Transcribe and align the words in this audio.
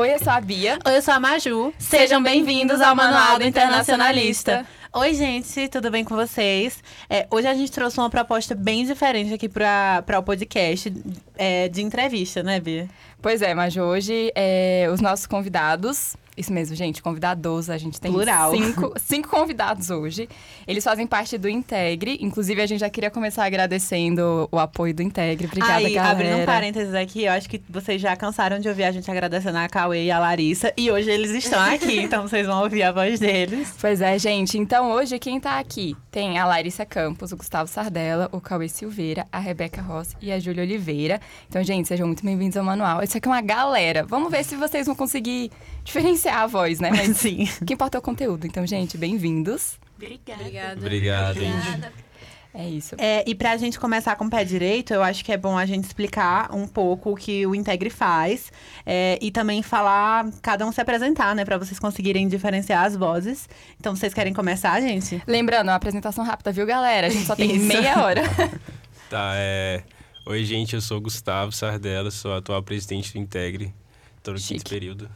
Oi, 0.00 0.14
eu 0.14 0.18
sou 0.18 0.32
a 0.32 0.40
Bia. 0.40 0.78
Oi, 0.86 0.96
eu 0.96 1.02
sou 1.02 1.12
a 1.12 1.20
Maju. 1.20 1.74
Sejam 1.78 2.22
bem-vindos 2.22 2.80
ao 2.80 2.96
Manual 2.96 3.38
do 3.38 3.44
Internacionalista. 3.44 4.64
Oi, 4.94 5.12
gente, 5.12 5.68
tudo 5.68 5.90
bem 5.90 6.04
com 6.04 6.16
vocês? 6.16 6.82
É, 7.10 7.26
hoje 7.30 7.46
a 7.46 7.52
gente 7.52 7.70
trouxe 7.70 7.98
uma 8.00 8.08
proposta 8.08 8.54
bem 8.54 8.86
diferente 8.86 9.34
aqui 9.34 9.46
para 9.46 10.18
o 10.18 10.22
podcast 10.22 10.90
é, 11.40 11.68
de 11.68 11.80
entrevista, 11.80 12.42
né, 12.42 12.60
Bia? 12.60 12.86
Pois 13.22 13.40
é, 13.40 13.54
Maju, 13.54 13.80
hoje 13.80 14.30
é, 14.34 14.86
os 14.92 15.00
nossos 15.00 15.26
convidados 15.26 16.14
isso 16.40 16.52
mesmo, 16.52 16.74
gente, 16.74 17.02
convidados. 17.02 17.68
A 17.68 17.76
gente 17.76 18.00
tem 18.00 18.10
Plural. 18.10 18.52
Cinco, 18.52 18.94
cinco 18.98 19.28
convidados 19.28 19.90
hoje. 19.90 20.26
Eles 20.66 20.82
fazem 20.82 21.06
parte 21.06 21.36
do 21.36 21.48
Integre. 21.48 22.18
Inclusive, 22.20 22.62
a 22.62 22.66
gente 22.66 22.80
já 22.80 22.88
queria 22.88 23.10
começar 23.10 23.44
agradecendo 23.44 24.48
o 24.50 24.58
apoio 24.58 24.94
do 24.94 25.02
Integre. 25.02 25.46
Obrigada, 25.46 25.74
Aí, 25.74 25.92
galera. 25.92 26.12
abrindo 26.12 26.36
um 26.38 26.46
parênteses 26.46 26.94
aqui, 26.94 27.24
eu 27.24 27.32
acho 27.32 27.48
que 27.48 27.60
vocês 27.68 28.00
já 28.00 28.16
cansaram 28.16 28.58
de 28.58 28.68
ouvir 28.68 28.84
a 28.84 28.92
gente 28.92 29.10
agradecendo 29.10 29.58
a 29.58 29.68
Cauê 29.68 30.04
e 30.04 30.10
a 30.10 30.18
Larissa. 30.18 30.72
E 30.76 30.90
hoje 30.90 31.10
eles 31.10 31.30
estão 31.32 31.60
aqui, 31.60 31.98
então 32.00 32.26
vocês 32.26 32.46
vão 32.46 32.62
ouvir 32.62 32.84
a 32.84 32.92
voz 32.92 33.20
deles. 33.20 33.74
Pois 33.78 34.00
é, 34.00 34.18
gente. 34.18 34.56
Então, 34.56 34.92
hoje, 34.92 35.18
quem 35.18 35.38
tá 35.38 35.58
aqui 35.58 35.94
tem 36.10 36.38
a 36.38 36.46
Larissa 36.46 36.86
Campos, 36.86 37.32
o 37.32 37.36
Gustavo 37.36 37.68
Sardella, 37.68 38.30
o 38.32 38.40
Cauê 38.40 38.68
Silveira, 38.68 39.26
a 39.30 39.38
Rebeca 39.38 39.82
Ross 39.82 40.16
e 40.22 40.32
a 40.32 40.38
Júlia 40.38 40.62
Oliveira. 40.62 41.20
Então, 41.48 41.62
gente, 41.62 41.88
sejam 41.88 42.06
muito 42.06 42.24
bem-vindos 42.24 42.56
ao 42.56 42.64
Manual. 42.64 43.02
Isso 43.02 43.16
aqui 43.16 43.28
é 43.28 43.30
uma 43.30 43.40
galera. 43.40 44.04
Vamos 44.04 44.30
ver 44.30 44.44
se 44.44 44.56
vocês 44.56 44.86
vão 44.86 44.94
conseguir 44.94 45.50
diferenciar 45.84 46.38
a 46.42 46.46
voz, 46.46 46.80
né? 46.80 46.90
Mas 46.90 47.16
sim. 47.18 47.48
O 47.60 47.64
que 47.64 47.74
importa 47.74 47.98
é 47.98 48.00
o 48.00 48.02
conteúdo. 48.02 48.46
Então, 48.46 48.66
gente, 48.66 48.96
bem-vindos. 48.96 49.78
Obrigada. 49.96 50.78
Obrigado, 50.78 51.38
gente. 51.38 52.10
É 52.52 52.68
isso. 52.68 52.96
É, 52.98 53.22
e 53.26 53.34
pra 53.34 53.56
gente 53.56 53.78
começar 53.78 54.16
com 54.16 54.24
o 54.24 54.30
pé 54.30 54.44
direito, 54.44 54.92
eu 54.92 55.02
acho 55.02 55.24
que 55.24 55.30
é 55.30 55.36
bom 55.36 55.56
a 55.56 55.64
gente 55.64 55.84
explicar 55.84 56.52
um 56.52 56.66
pouco 56.66 57.12
o 57.12 57.16
que 57.16 57.46
o 57.46 57.54
Integre 57.54 57.90
faz 57.90 58.52
é, 58.84 59.18
e 59.22 59.30
também 59.30 59.62
falar, 59.62 60.28
cada 60.42 60.66
um 60.66 60.72
se 60.72 60.80
apresentar, 60.80 61.34
né, 61.34 61.44
pra 61.44 61.56
vocês 61.58 61.78
conseguirem 61.78 62.26
diferenciar 62.26 62.84
as 62.84 62.96
vozes. 62.96 63.48
Então, 63.78 63.94
vocês 63.94 64.12
querem 64.12 64.32
começar, 64.32 64.80
gente? 64.80 65.22
Lembrando, 65.26 65.68
uma 65.68 65.76
apresentação 65.76 66.24
rápida, 66.24 66.50
viu, 66.50 66.66
galera? 66.66 67.06
A 67.06 67.10
gente 67.10 67.24
só 67.24 67.36
tem 67.36 67.54
Isso. 67.54 67.66
meia 67.66 68.02
hora. 68.02 68.22
Tá, 69.10 69.32
é... 69.34 69.82
Oi, 70.26 70.44
gente, 70.44 70.74
eu 70.74 70.80
sou 70.80 70.98
o 70.98 71.00
Gustavo 71.00 71.50
Sardella, 71.52 72.10
sou 72.10 72.34
atual 72.34 72.62
presidente 72.62 73.12
do 73.12 73.18
Integre. 73.18 73.74
Tô 74.22 74.32
no 74.32 74.38
Chique. 74.38 74.54
quinto 74.54 74.70
período, 74.70 75.10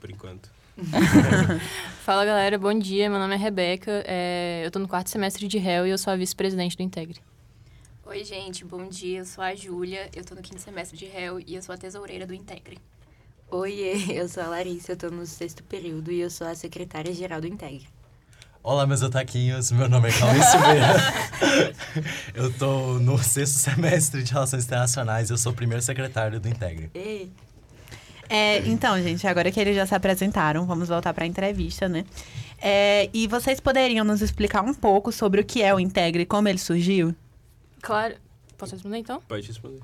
por 0.00 0.10
enquanto. 0.10 0.50
Fala 2.04 2.24
galera, 2.24 2.58
bom 2.58 2.76
dia. 2.76 3.10
Meu 3.10 3.18
nome 3.18 3.34
é 3.34 3.38
Rebeca. 3.38 4.02
é, 4.06 4.62
Eu 4.64 4.70
tô 4.70 4.78
no 4.78 4.88
quarto 4.88 5.10
semestre 5.10 5.46
de 5.46 5.58
réu 5.58 5.86
e 5.86 5.90
eu 5.90 5.98
sou 5.98 6.12
a 6.12 6.16
vice-presidente 6.16 6.76
do 6.76 6.82
Integre. 6.82 7.20
Oi, 8.06 8.24
gente, 8.24 8.64
bom 8.64 8.88
dia. 8.88 9.18
Eu 9.18 9.24
sou 9.24 9.44
a 9.44 9.54
Júlia, 9.54 10.08
eu 10.14 10.24
tô 10.24 10.34
no 10.34 10.42
quinto 10.42 10.60
semestre 10.60 10.96
de 10.96 11.04
réu 11.06 11.38
e 11.46 11.54
eu 11.54 11.62
sou 11.62 11.74
a 11.74 11.78
tesoureira 11.78 12.26
do 12.26 12.34
Integre. 12.34 12.78
Oiê, 13.50 13.94
eu 14.18 14.28
sou 14.28 14.42
a 14.42 14.46
Larissa, 14.48 14.92
eu 14.92 14.96
tô 14.96 15.10
no 15.10 15.26
sexto 15.26 15.62
período 15.64 16.10
e 16.10 16.20
eu 16.20 16.30
sou 16.30 16.46
a 16.46 16.54
secretária-geral 16.54 17.40
do 17.40 17.46
Integre. 17.46 17.86
Olá, 18.62 18.86
meus 18.86 19.00
otaquinhos. 19.00 19.70
Meu 19.72 19.88
nome 19.88 20.10
é 20.10 20.12
Cauê 20.12 20.42
Silveira. 20.42 21.74
eu 22.34 22.52
tô 22.52 22.98
no 22.98 23.16
sexto 23.16 23.54
semestre 23.58 24.22
de 24.22 24.32
Relações 24.32 24.64
Internacionais 24.66 25.30
e 25.30 25.32
eu 25.32 25.38
sou 25.38 25.52
o 25.52 25.54
primeiro 25.54 25.82
secretário 25.82 26.38
do 26.38 26.46
Integre. 26.46 26.90
Ei, 26.94 27.32
É, 28.28 28.58
então, 28.68 29.00
gente, 29.02 29.26
agora 29.26 29.50
que 29.50 29.58
eles 29.58 29.74
já 29.74 29.86
se 29.86 29.94
apresentaram, 29.94 30.66
vamos 30.66 30.88
voltar 30.88 31.14
pra 31.14 31.24
entrevista, 31.24 31.88
né? 31.88 32.04
É, 32.60 33.08
e 33.14 33.26
vocês 33.26 33.58
poderiam 33.60 34.04
nos 34.04 34.20
explicar 34.20 34.62
um 34.62 34.74
pouco 34.74 35.10
sobre 35.10 35.40
o 35.40 35.44
que 35.44 35.62
é 35.62 35.74
o 35.74 35.80
Integre 35.80 36.24
e 36.24 36.26
como 36.26 36.46
ele 36.46 36.58
surgiu? 36.58 37.14
Claro. 37.80 38.14
Posso 38.58 38.74
responder 38.74 38.98
então? 38.98 39.22
Pode 39.26 39.46
responder. 39.46 39.80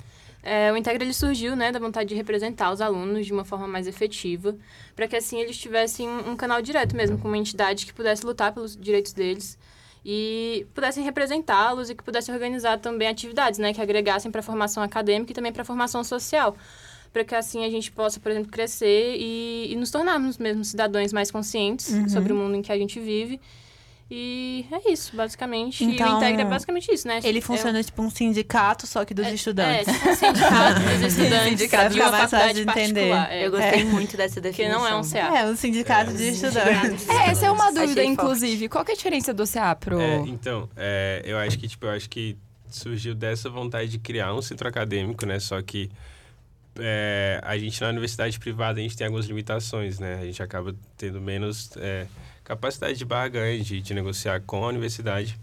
É, 0.49 0.73
o 0.73 0.77
Integre 0.77 1.05
ele 1.05 1.13
surgiu 1.13 1.57
né, 1.57 1.73
da 1.73 1.81
vontade 1.81 2.09
de 2.09 2.15
representar 2.15 2.71
os 2.71 2.81
alunos 2.81 3.27
de 3.27 3.33
uma 3.33 3.45
forma 3.45 3.67
mais 3.67 3.89
efetiva, 3.89 4.57
para 4.95 5.09
que 5.09 5.17
assim 5.17 5.41
eles 5.41 5.59
tivessem 5.59 6.09
um 6.09 6.37
canal 6.37 6.63
direto 6.63 6.95
mesmo, 6.95 7.19
com 7.19 7.27
uma 7.27 7.37
entidade 7.37 7.85
que 7.85 7.93
pudesse 7.93 8.25
lutar 8.25 8.55
pelos 8.55 8.77
direitos 8.77 9.13
deles 9.13 9.59
e 10.05 10.65
pudessem 10.73 11.03
representá-los 11.03 11.91
e 11.91 11.97
que 11.97 12.05
pudessem 12.05 12.33
organizar 12.33 12.79
também 12.79 13.09
atividades 13.09 13.59
né, 13.59 13.75
que 13.75 13.81
agregassem 13.81 14.31
para 14.31 14.39
a 14.39 14.43
formação 14.43 14.85
acadêmica 14.85 15.33
e 15.33 15.35
também 15.35 15.53
para 15.53 15.62
a 15.62 15.65
formação 15.65 16.05
social. 16.05 16.56
Para 17.12 17.25
que 17.25 17.35
assim 17.35 17.65
a 17.65 17.71
gente 17.71 17.91
possa, 17.91 18.21
por 18.21 18.31
exemplo, 18.31 18.53
crescer 18.53 19.17
e, 19.19 19.73
e 19.73 19.75
nos 19.75 19.91
tornarmos 19.91 20.39
mesmo 20.39 20.65
cidadãos 20.65 21.12
mais 21.12 21.29
conscientes 21.29 21.93
sobre 22.12 22.33
o 22.33 22.37
mundo 22.37 22.55
em 22.55 22.62
que 22.62 22.71
a 22.71 22.79
gente 22.79 23.01
vive. 23.01 23.41
E 24.09 24.65
é 24.71 24.93
isso, 24.93 25.17
basicamente. 25.17 25.83
e 25.83 25.94
Então, 25.94 26.15
o 26.15 26.17
Integre 26.19 26.43
é 26.43 26.44
basicamente 26.44 26.93
isso, 26.93 27.09
né? 27.09 27.19
Ele 27.25 27.39
É- 27.39 27.43
funciona 27.43 27.83
tipo 27.83 28.00
um 28.03 28.09
sindicato, 28.09 28.87
só 28.87 29.05
que 29.05 29.12
dos 29.12 29.27
é, 29.27 29.34
estudantes. 29.34 29.89
É, 29.89 29.93
tipo 29.93 30.09
um 30.11 30.15
sindicato 30.15 30.81
dos 30.81 31.03
estudantes 31.03 31.49
Sindicato 31.49 31.94
de 31.94 32.00
uma 32.00 32.12
faculdade 32.12 32.55
de 32.55 32.61
entender. 32.62 33.11
particular. 33.11 33.33
É, 33.33 33.47
eu 33.47 33.50
gostei 33.50 33.84
muito 33.84 34.17
dessa 34.17 34.41
definição. 34.41 34.78
não 34.81 34.87
é 34.87 34.94
um 34.97 35.03
CA. 35.03 35.39
É, 35.39 35.44
um 35.47 35.56
sindicato 35.56 36.12
de 36.12 36.28
estudantes. 36.28 37.09
É, 37.09 37.31
essa 37.31 37.47
é 37.47 37.50
uma 37.50 37.65
Achei 37.65 37.81
dúvida, 37.83 38.00
forte. 38.03 38.12
inclusive. 38.12 38.69
Qual 38.69 38.84
que 38.84 38.93
é 38.93 38.94
a 38.94 38.97
diferença 38.97 39.34
do 39.34 39.44
CA 39.44 39.75
pro... 39.75 39.99
É, 40.00 40.19
então, 40.19 40.69
é, 40.77 41.23
eu 41.25 41.37
acho 41.38 41.59
que, 41.59 41.67
tipo, 41.67 41.87
eu 41.87 41.91
acho 41.91 42.09
que 42.09 42.37
surgiu 42.71 43.12
dessa 43.15 43.50
vontade 43.50 43.88
de 43.91 43.99
criar 43.99 44.33
um 44.34 44.41
centro 44.43 44.69
acadêmico, 44.69 45.27
né? 45.27 45.41
Só 45.41 45.61
que 45.62 45.91
é, 46.78 47.41
a 47.42 47.56
gente 47.59 47.81
na 47.81 47.88
universidade 47.88 48.38
privada 48.38 48.81
a 48.81 48.82
gente 48.82 48.97
tem 48.97 49.06
algumas 49.06 49.26
limitações, 49.26 49.98
né? 49.98 50.19
A 50.20 50.25
gente 50.25 50.42
acaba 50.42 50.75
tendo 50.97 51.20
menos 51.20 51.70
é, 51.76 52.06
capacidade 52.44 52.98
de 52.98 53.04
barganha, 53.04 53.62
de, 53.62 53.81
de 53.81 53.94
negociar 53.94 54.41
com 54.42 54.64
a 54.64 54.69
universidade. 54.69 55.38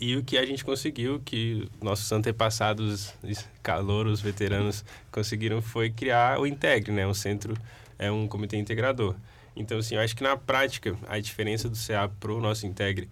E 0.00 0.16
o 0.16 0.24
que 0.24 0.36
a 0.36 0.44
gente 0.44 0.64
conseguiu, 0.64 1.20
que 1.24 1.68
nossos 1.80 2.10
antepassados, 2.10 3.14
calouros, 3.62 4.20
veteranos, 4.20 4.84
conseguiram 5.12 5.62
foi 5.62 5.90
criar 5.90 6.40
o 6.40 6.46
Integre, 6.46 6.92
né? 6.92 7.06
Um 7.06 7.14
centro, 7.14 7.56
é 7.98 8.10
um 8.10 8.26
comitê 8.26 8.56
integrador. 8.56 9.14
Então, 9.54 9.78
assim, 9.78 9.94
eu 9.94 10.00
acho 10.00 10.14
que 10.14 10.22
na 10.22 10.36
prática, 10.36 10.96
a 11.08 11.18
diferença 11.18 11.68
do 11.68 11.76
CA 11.76 12.08
para 12.08 12.32
o 12.32 12.40
nosso 12.40 12.66
Integre 12.66 13.08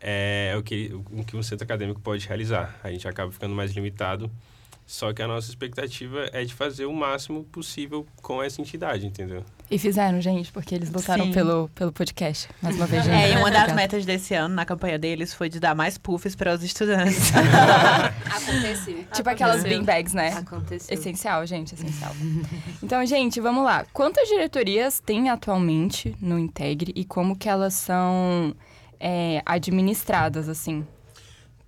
é 0.00 0.54
o 0.56 0.62
que, 0.62 0.92
o 1.10 1.24
que 1.24 1.36
um 1.36 1.42
centro 1.42 1.64
acadêmico 1.64 2.00
pode 2.00 2.26
realizar. 2.26 2.78
A 2.84 2.90
gente 2.90 3.08
acaba 3.08 3.32
ficando 3.32 3.54
mais 3.54 3.72
limitado, 3.72 4.30
só 4.88 5.12
que 5.12 5.20
a 5.20 5.28
nossa 5.28 5.50
expectativa 5.50 6.30
é 6.32 6.42
de 6.46 6.54
fazer 6.54 6.86
o 6.86 6.94
máximo 6.94 7.44
possível 7.44 8.06
com 8.22 8.42
essa 8.42 8.58
entidade, 8.62 9.06
entendeu? 9.06 9.44
E 9.70 9.78
fizeram, 9.78 10.18
gente, 10.18 10.50
porque 10.50 10.74
eles 10.74 10.90
lutaram 10.90 11.26
Sim. 11.26 11.32
pelo, 11.32 11.68
pelo 11.74 11.92
podcast. 11.92 12.48
Mais 12.62 12.74
uma 12.74 12.86
vez, 12.86 13.04
gente. 13.04 13.14
É, 13.14 13.34
e 13.34 13.36
uma 13.36 13.50
das 13.50 13.70
metas 13.74 14.06
desse 14.06 14.32
ano, 14.32 14.54
na 14.54 14.64
campanha 14.64 14.98
deles, 14.98 15.34
foi 15.34 15.50
de 15.50 15.60
dar 15.60 15.74
mais 15.74 15.98
puffs 15.98 16.34
para 16.34 16.54
os 16.54 16.62
estudantes. 16.62 17.30
Aconteceu. 18.34 19.04
Tipo 19.12 19.28
aquelas 19.28 19.56
Aconteceu. 19.56 19.78
beanbags, 19.78 20.14
né? 20.14 20.28
Aconteceu. 20.30 20.96
Essencial, 20.96 21.44
gente, 21.44 21.74
essencial. 21.74 22.12
então, 22.82 23.04
gente, 23.04 23.42
vamos 23.42 23.64
lá. 23.64 23.84
Quantas 23.92 24.26
diretorias 24.26 25.00
tem 25.00 25.28
atualmente 25.28 26.16
no 26.18 26.38
Integre 26.38 26.94
e 26.96 27.04
como 27.04 27.36
que 27.36 27.46
elas 27.46 27.74
são 27.74 28.56
é, 28.98 29.42
administradas, 29.44 30.48
assim? 30.48 30.86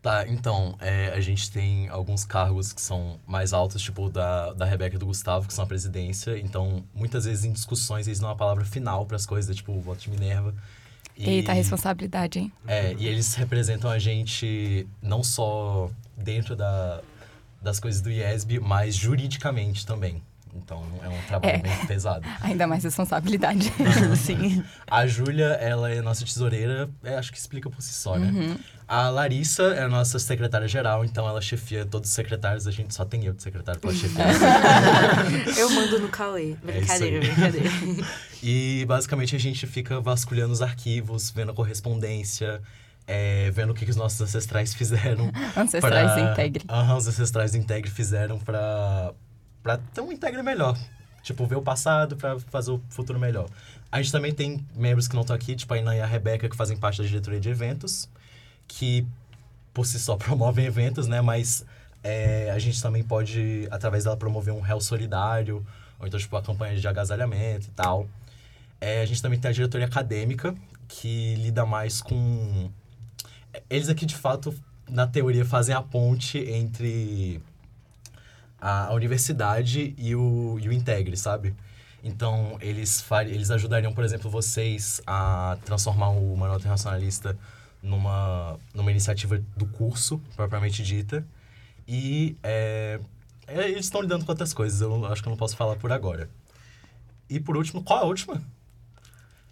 Tá, 0.03 0.27
então, 0.27 0.77
é, 0.81 1.09
a 1.09 1.21
gente 1.21 1.51
tem 1.51 1.87
alguns 1.91 2.25
cargos 2.25 2.73
que 2.73 2.81
são 2.81 3.21
mais 3.27 3.53
altos, 3.53 3.83
tipo 3.83 4.09
da, 4.09 4.55
da 4.55 4.65
Rebeca 4.65 4.97
e 4.97 4.99
do 4.99 5.05
Gustavo, 5.05 5.47
que 5.47 5.53
são 5.53 5.63
a 5.65 5.67
presidência. 5.67 6.39
Então, 6.39 6.83
muitas 6.95 7.27
vezes 7.27 7.45
em 7.45 7.53
discussões 7.53 8.07
eles 8.07 8.19
dão 8.19 8.31
a 8.31 8.35
palavra 8.35 8.65
final 8.65 9.05
para 9.05 9.17
as 9.17 9.27
coisas, 9.27 9.55
tipo 9.55 9.73
o 9.73 9.81
voto 9.81 10.01
de 10.01 10.11
Minerva. 10.11 10.55
E- 11.15 11.29
Eita, 11.29 11.53
responsabilidade, 11.53 12.39
hein? 12.39 12.53
É, 12.67 12.95
e 12.99 13.07
eles 13.07 13.35
representam 13.35 13.91
a 13.91 13.99
gente 13.99 14.89
não 15.03 15.23
só 15.23 15.91
dentro 16.17 16.57
da, 16.57 17.03
das 17.61 17.79
coisas 17.79 18.01
do 18.01 18.11
IESB, 18.11 18.59
mas 18.59 18.95
juridicamente 18.95 19.85
também. 19.85 20.23
Então, 20.55 20.85
é 21.03 21.09
um 21.09 21.23
trabalho 21.29 21.55
É. 21.55 21.59
bem 21.59 21.87
pesado. 21.87 22.27
Ainda 22.43 22.67
mais 22.67 22.83
responsabilidade. 22.85 23.73
Sim. 24.17 24.63
A 24.91 25.07
Júlia, 25.07 25.47
ela 25.61 25.91
é 25.91 26.01
nossa 26.03 26.25
tesoureira, 26.25 26.89
é, 27.05 27.17
acho 27.17 27.31
que 27.33 27.39
explica 27.39 27.71
por 27.71 27.81
si 27.83 27.93
só, 27.95 28.19
né? 28.19 28.31
Uhum. 28.31 28.57
A 28.89 29.09
Larissa 29.09 29.63
é 29.75 29.85
a 29.85 29.89
nossa 29.89 30.19
secretária-geral, 30.19 31.05
então 31.05 31.29
ela 31.29 31.41
chefia 31.41 31.87
todos 31.87 32.09
os 32.11 32.15
secretários, 32.15 32.67
a 32.67 32.73
gente 32.73 32.93
só 32.93 33.05
tem 33.05 33.25
eu 33.25 33.33
de 33.33 33.41
secretário 33.43 33.81
pra 33.81 33.93
chefiar. 33.93 34.29
Eu 35.57 35.71
mando 35.71 36.01
no 36.01 36.09
Cauê. 36.09 36.57
Brincadeira, 36.63 37.17
É 37.19 37.21
isso 37.31 37.45
aí. 37.45 37.53
brincadeira. 37.53 37.71
E 38.43 38.85
basicamente 38.89 39.37
a 39.37 39.39
gente 39.39 39.65
fica 39.67 40.01
vasculhando 40.01 40.53
os 40.53 40.61
arquivos, 40.63 41.31
vendo 41.31 41.53
a 41.53 41.55
correspondência, 41.55 42.61
é, 43.07 43.51
vendo 43.53 43.71
o 43.71 43.75
que, 43.75 43.85
que 43.85 43.91
os 43.93 43.97
nossos 43.97 44.21
ancestrais 44.21 44.75
fizeram. 44.75 45.31
Ancestrais 45.57 46.13
pra- 46.13 46.33
Integre. 46.33 46.65
Aham, 46.69 46.97
os 46.97 47.07
ancestrais 47.07 47.53
do 47.53 47.59
Integre 47.59 47.91
fizeram 47.91 48.39
pra, 48.41 49.13
pra 49.63 49.79
ter 49.79 50.01
um 50.01 50.13
Integre 50.13 50.43
melhor. 50.43 50.79
Tipo, 51.23 51.47
ver 51.47 51.57
o 51.57 51.63
passado 51.63 52.17
pra 52.17 52.39
fazer 52.39 52.71
o 52.71 52.83
futuro 52.89 53.19
melhor. 53.19 53.49
A 53.93 54.01
gente 54.01 54.13
também 54.13 54.33
tem 54.33 54.65
membros 54.75 55.07
que 55.07 55.15
não 55.15 55.23
estão 55.23 55.37
aqui, 55.37 55.55
tipo 55.55 55.73
a 55.75 55.79
Inan 55.79 55.97
e 55.97 56.01
a 56.01 56.07
Rebeca, 56.07 56.49
que 56.49 56.57
fazem 56.57 56.77
parte 56.77 57.03
da 57.03 57.07
diretoria 57.07 57.41
de 57.41 57.49
eventos, 57.49 58.09
que 58.67 59.07
por 59.75 59.85
si 59.85 59.99
só 59.99 60.17
promovem 60.19 60.65
eventos, 60.65 61.07
né? 61.07 61.21
Mas 61.21 61.65
é, 62.03 62.51
a 62.51 62.59
gente 62.59 62.81
também 62.81 63.03
pode, 63.03 63.69
através 63.71 64.05
dela, 64.05 64.17
promover 64.17 64.55
um 64.55 64.61
réu 64.61 64.81
solidário, 64.81 65.65
ou 65.99 66.07
então, 66.07 66.19
tipo, 66.19 66.37
a 66.37 66.43
campanha 66.43 66.77
de 66.77 66.87
agasalhamento 66.89 67.67
e 67.67 67.71
tal. 67.73 68.09
É, 68.81 69.03
a 69.03 69.07
gente 69.07 69.21
também 69.21 69.39
tem 69.39 69.51
a 69.51 69.53
diretoria 69.53 69.87
acadêmica, 69.87 70.55
que 70.89 71.35
lida 71.37 71.67
mais 71.67 72.01
com. 72.01 72.71
Eles 73.69 73.89
aqui, 73.89 74.07
de 74.07 74.17
fato, 74.17 74.55
na 74.89 75.07
teoria, 75.07 75.45
fazem 75.45 75.75
a 75.75 75.83
ponte 75.83 76.39
entre 76.39 77.43
a, 78.61 78.87
a 78.87 78.93
universidade 78.95 79.95
e 79.97 80.15
o, 80.15 80.59
e 80.61 80.69
o 80.69 80.73
Integre, 80.73 81.17
sabe? 81.17 81.55
Então, 82.03 82.57
eles, 82.61 83.05
eles 83.27 83.51
ajudariam, 83.51 83.93
por 83.93 84.05
exemplo, 84.05 84.31
vocês 84.31 85.03
a 85.07 85.59
transformar 85.65 86.09
o 86.11 86.37
Manual 86.37 86.59
Internacionalista 86.59 87.37
numa, 87.83 88.59
numa 88.75 88.91
iniciativa 88.91 89.41
do 89.57 89.67
curso, 89.67 90.21
propriamente 90.35 90.83
dita. 90.83 91.27
E 91.87 92.37
é, 92.43 93.01
é, 93.47 93.69
eles 93.69 93.85
estão 93.87 94.01
lidando 94.01 94.25
com 94.25 94.33
outras 94.33 94.55
coisas, 94.55 94.81
eu 94.81 95.05
acho 95.07 95.23
que 95.23 95.29
eu 95.29 95.31
não 95.31 95.37
posso 95.37 95.57
falar 95.57 95.77
por 95.77 95.93
agora. 95.93 96.31
E 97.29 97.39
por 97.39 97.57
último, 97.57 97.83
qual 97.83 98.01
é 98.01 98.03
a 98.03 98.07
última? 98.07 98.43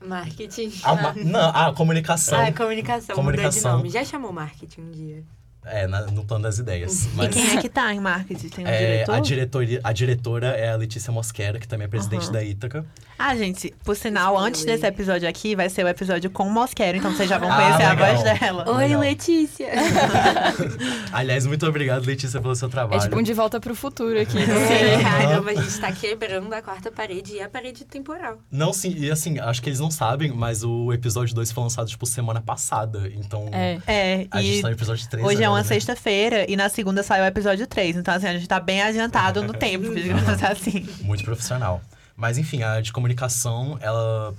Marketing. 0.00 0.72
A 0.84 0.94
ma- 0.94 1.14
não, 1.14 1.50
a 1.50 1.74
comunicação. 1.74 2.40
Ah, 2.40 2.52
comunicação. 2.52 3.16
Comunicação. 3.16 3.78
nome. 3.78 3.90
Já 3.90 4.04
chamou 4.04 4.32
marketing 4.32 4.80
um 4.82 4.90
dia. 4.90 5.24
É, 5.70 5.86
na- 5.86 6.02
no 6.06 6.24
plano 6.24 6.42
das 6.44 6.58
ideias. 6.58 7.04
E 7.04 7.08
Mas, 7.14 7.28
quem 7.34 7.56
é 7.56 7.60
que 7.60 7.68
tá 7.68 7.92
em 7.94 8.00
marketing? 8.00 8.48
Tem 8.48 8.64
um 8.64 8.68
é, 8.68 8.78
diretor? 8.78 9.14
a, 9.14 9.20
diretoria, 9.20 9.80
a 9.84 9.92
diretora 9.92 10.46
é 10.48 10.70
a 10.70 10.76
Letícia 10.76 11.12
Mosquera, 11.12 11.58
que 11.58 11.66
também 11.68 11.84
é 11.86 11.88
presidente 11.88 12.24
Aham. 12.24 12.32
da 12.32 12.42
Ítaca. 12.44 12.86
Ah, 13.18 13.34
gente, 13.36 13.74
por 13.84 13.96
sinal, 13.96 14.38
antes 14.38 14.64
desse 14.64 14.86
episódio 14.86 15.28
aqui, 15.28 15.56
vai 15.56 15.68
ser 15.68 15.84
o 15.84 15.88
episódio 15.88 16.30
com 16.30 16.44
o 16.44 16.50
Mosquero, 16.50 16.98
então 16.98 17.10
vocês 17.12 17.28
já 17.28 17.36
vão 17.36 17.50
Ah, 17.50 17.56
conhecer 17.56 17.82
a 17.82 17.90
legal. 17.90 18.14
voz 18.16 18.22
dela. 18.40 18.70
Oi, 18.70 18.84
Legal. 18.84 19.00
Letícia. 19.00 19.68
Aliás, 21.12 21.46
muito 21.46 21.66
obrigado, 21.66 22.04
Letícia, 22.06 22.40
pelo 22.40 22.54
seu 22.54 22.68
É 22.68 22.70
trabalho. 22.70 23.02
tipo 23.02 23.18
um 23.18 23.22
de 23.22 23.32
volta 23.32 23.60
pro 23.60 23.74
futuro 23.74 24.20
aqui. 24.20 24.38
É, 24.78 25.02
caramba, 25.02 25.50
a 25.50 25.54
gente 25.54 25.80
tá 25.80 25.90
quebrando 25.92 26.52
a 26.52 26.62
quarta 26.62 26.90
parede 26.90 27.34
e 27.34 27.40
a 27.42 27.48
parede 27.48 27.84
temporal. 27.84 28.38
Não, 28.50 28.72
sim, 28.72 28.94
e 28.96 29.10
assim, 29.10 29.38
acho 29.38 29.60
que 29.62 29.68
eles 29.68 29.80
não 29.80 29.90
sabem, 29.90 30.30
mas 30.32 30.62
o 30.62 30.92
episódio 30.92 31.34
2 31.34 31.50
foi 31.52 31.62
lançado, 31.62 31.88
tipo, 31.88 32.06
semana 32.06 32.40
passada. 32.40 33.10
Então, 33.14 33.48
É. 33.52 33.78
É, 33.86 34.26
a 34.30 34.40
gente 34.42 34.58
e 34.58 34.62
tá 34.62 34.68
no 34.68 34.74
episódio 34.74 35.08
3 35.08 35.26
hoje 35.26 35.42
é 35.42 35.50
uma 35.58 35.60
agora, 35.60 35.74
né? 35.74 35.80
sexta-feira 35.80 36.50
e 36.50 36.56
na 36.56 36.68
segunda 36.68 37.02
sai 37.02 37.20
o 37.20 37.24
episódio 37.24 37.66
3. 37.66 37.96
Então, 37.96 38.14
assim, 38.14 38.26
a 38.26 38.32
gente 38.32 38.48
tá 38.48 38.60
bem 38.60 38.82
adiantado 38.82 39.42
no 39.42 39.52
tempo, 39.58 39.94
digamos 39.94 40.42
assim. 40.42 40.86
Muito 41.02 41.24
profissional. 41.24 41.80
Mas, 42.16 42.38
enfim, 42.38 42.62
a 42.62 42.80
de 42.80 42.92
comunicação, 42.92 43.78
ela... 43.80 44.34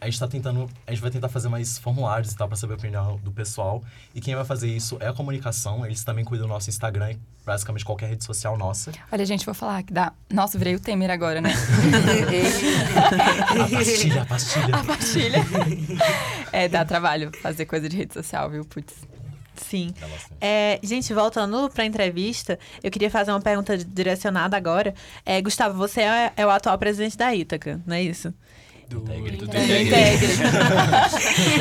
A 0.00 0.04
gente 0.04 0.20
tá 0.20 0.28
tentando... 0.28 0.70
A 0.86 0.92
gente 0.92 1.00
vai 1.00 1.10
tentar 1.10 1.28
fazer 1.28 1.48
mais 1.48 1.76
formulários 1.76 2.30
e 2.30 2.36
tal, 2.36 2.46
pra 2.46 2.56
saber 2.56 2.74
a 2.74 2.76
opinião 2.76 3.16
do 3.24 3.32
pessoal. 3.32 3.82
E 4.14 4.20
quem 4.20 4.36
vai 4.36 4.44
fazer 4.44 4.68
isso 4.68 4.96
é 5.00 5.08
a 5.08 5.12
comunicação. 5.12 5.84
Eles 5.84 6.04
também 6.04 6.24
cuidam 6.24 6.46
do 6.46 6.52
nosso 6.52 6.70
Instagram 6.70 7.10
e 7.10 7.18
basicamente 7.44 7.84
qualquer 7.84 8.10
rede 8.10 8.22
social 8.22 8.56
nossa. 8.56 8.92
Olha, 9.10 9.26
gente, 9.26 9.44
vou 9.44 9.54
falar 9.54 9.82
que 9.82 9.92
dá. 9.92 10.12
Nossa, 10.32 10.56
virei 10.56 10.76
o 10.76 10.80
Temer 10.80 11.10
agora, 11.10 11.40
né? 11.40 11.52
A 13.58 13.68
pastilha, 13.68 14.22
a 14.22 14.26
pastilha. 14.26 14.76
A 14.76 14.84
pastilha. 14.84 15.38
É, 16.52 16.68
dá 16.68 16.84
trabalho 16.84 17.32
fazer 17.42 17.66
coisa 17.66 17.88
de 17.88 17.96
rede 17.96 18.14
social, 18.14 18.48
viu? 18.50 18.64
Putz. 18.64 18.94
Sim. 19.60 19.92
É, 20.40 20.78
gente, 20.82 21.12
voltando 21.12 21.68
pra 21.70 21.84
entrevista, 21.84 22.58
eu 22.82 22.90
queria 22.90 23.10
fazer 23.10 23.30
uma 23.30 23.40
pergunta 23.40 23.76
direcionada 23.76 24.56
agora. 24.56 24.94
É, 25.24 25.40
Gustavo, 25.40 25.76
você 25.76 26.02
é, 26.02 26.32
é 26.36 26.46
o 26.46 26.50
atual 26.50 26.78
presidente 26.78 27.16
da 27.16 27.34
Ítaca, 27.34 27.80
não 27.86 27.96
é 27.96 28.02
isso? 28.02 28.32
Do, 28.88 29.00
Integre. 29.00 29.36
do, 29.36 29.46
do 29.46 29.56
Integre. 29.56 30.28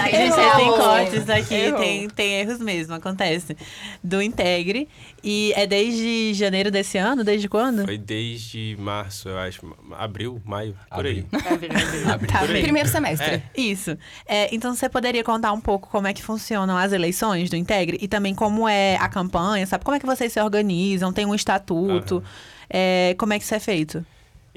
É, 0.09 0.56
tem 0.56 0.68
cortes 0.68 1.29
aqui, 1.29 1.53
Errou. 1.53 1.79
tem, 1.79 2.09
tem 2.09 2.39
erros 2.39 2.59
mesmo, 2.59 2.94
acontece. 2.94 3.56
Do 4.01 4.21
Integre. 4.21 4.88
E 5.24 5.51
é 5.56 5.68
desde 5.68 6.33
janeiro 6.33 6.71
desse 6.71 6.97
ano? 6.97 7.24
Desde 7.24 7.50
quando? 7.50 7.83
Foi 7.83 7.97
desde 7.97 8.77
março, 8.79 9.27
eu 9.27 9.38
acho. 9.38 9.75
Abril, 9.97 10.41
maio, 10.45 10.75
por 10.94 11.06
aí. 11.06 11.25
Abril. 11.31 11.71
Abril. 12.09 12.29
Tá 12.29 12.39
por 12.39 12.56
aí. 12.56 12.62
Primeiro 12.62 12.88
semestre. 12.88 13.44
Isso. 13.56 13.97
É, 14.25 14.53
então, 14.56 14.74
você 14.74 14.88
poderia 14.88 15.24
contar 15.24 15.51
um 15.51 15.59
pouco 15.62 15.89
como 15.89 16.07
é 16.07 16.13
que 16.13 16.24
funcionam 16.24 16.77
as 16.77 16.94
eleições 16.94 17.50
do 17.50 17.56
Integre? 17.57 17.97
E 18.01 18.07
também 18.07 18.33
como 18.33 18.68
é 18.68 18.95
a 18.95 19.09
campanha, 19.09 19.65
sabe? 19.65 19.83
Como 19.83 19.95
é 19.97 20.00
que 20.00 20.06
vocês 20.06 20.31
se 20.31 20.39
organizam? 20.39 21.12
Tem 21.12 21.25
um 21.25 21.35
estatuto? 21.35 22.24
É, 22.69 23.15
como 23.18 23.33
é 23.33 23.38
que 23.39 23.44
isso 23.44 23.56
é 23.56 23.59
feito? 23.59 24.06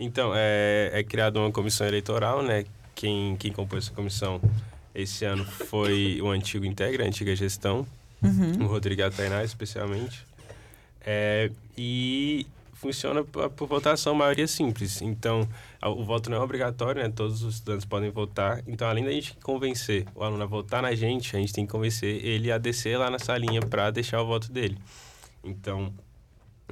Então, 0.00 0.32
é, 0.34 0.90
é 0.94 1.04
criada 1.04 1.38
uma 1.38 1.52
comissão 1.52 1.86
eleitoral, 1.86 2.42
né? 2.42 2.64
Quem, 2.94 3.36
quem 3.36 3.52
compôs 3.52 3.84
essa 3.84 3.94
comissão 3.94 4.40
esse 4.94 5.26
ano 5.26 5.44
foi 5.44 6.18
o 6.22 6.30
antigo 6.30 6.64
Integra, 6.64 7.04
a 7.04 7.06
antiga 7.06 7.36
gestão, 7.36 7.86
o 8.58 8.66
Rodrigo 8.66 9.02
Atainá, 9.02 9.44
especialmente. 9.44 10.24
É, 11.02 11.50
e 11.76 12.46
funciona 12.72 13.22
por, 13.22 13.50
por 13.50 13.68
votação, 13.68 14.14
maioria 14.14 14.46
simples. 14.46 15.02
Então, 15.02 15.46
o 15.82 16.02
voto 16.02 16.30
não 16.30 16.38
é 16.38 16.40
obrigatório, 16.40 17.02
né? 17.02 17.12
Todos 17.14 17.42
os 17.42 17.56
estudantes 17.56 17.84
podem 17.84 18.10
votar. 18.10 18.62
Então, 18.66 18.88
além 18.88 19.04
da 19.04 19.12
gente 19.12 19.36
convencer 19.42 20.06
o 20.14 20.24
aluno 20.24 20.42
a 20.42 20.46
votar 20.46 20.80
na 20.80 20.94
gente, 20.94 21.36
a 21.36 21.38
gente 21.38 21.52
tem 21.52 21.66
que 21.66 21.72
convencer 21.72 22.24
ele 22.24 22.50
a 22.50 22.56
descer 22.56 22.98
lá 22.98 23.10
na 23.10 23.18
salinha 23.18 23.60
para 23.60 23.90
deixar 23.90 24.22
o 24.22 24.26
voto 24.26 24.50
dele. 24.50 24.78
Então, 25.44 25.92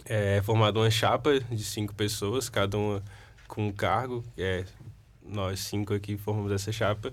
é 0.04 0.40
formada 0.42 0.78
uma 0.78 0.90
chapa 0.90 1.40
de 1.40 1.64
cinco 1.64 1.94
pessoas, 1.94 2.48
cada 2.48 2.76
uma 2.76 3.02
com 3.46 3.68
um 3.68 3.72
cargo. 3.72 4.24
É, 4.36 4.64
nós 5.22 5.60
cinco 5.60 5.94
aqui 5.94 6.16
formamos 6.16 6.52
essa 6.52 6.72
chapa. 6.72 7.12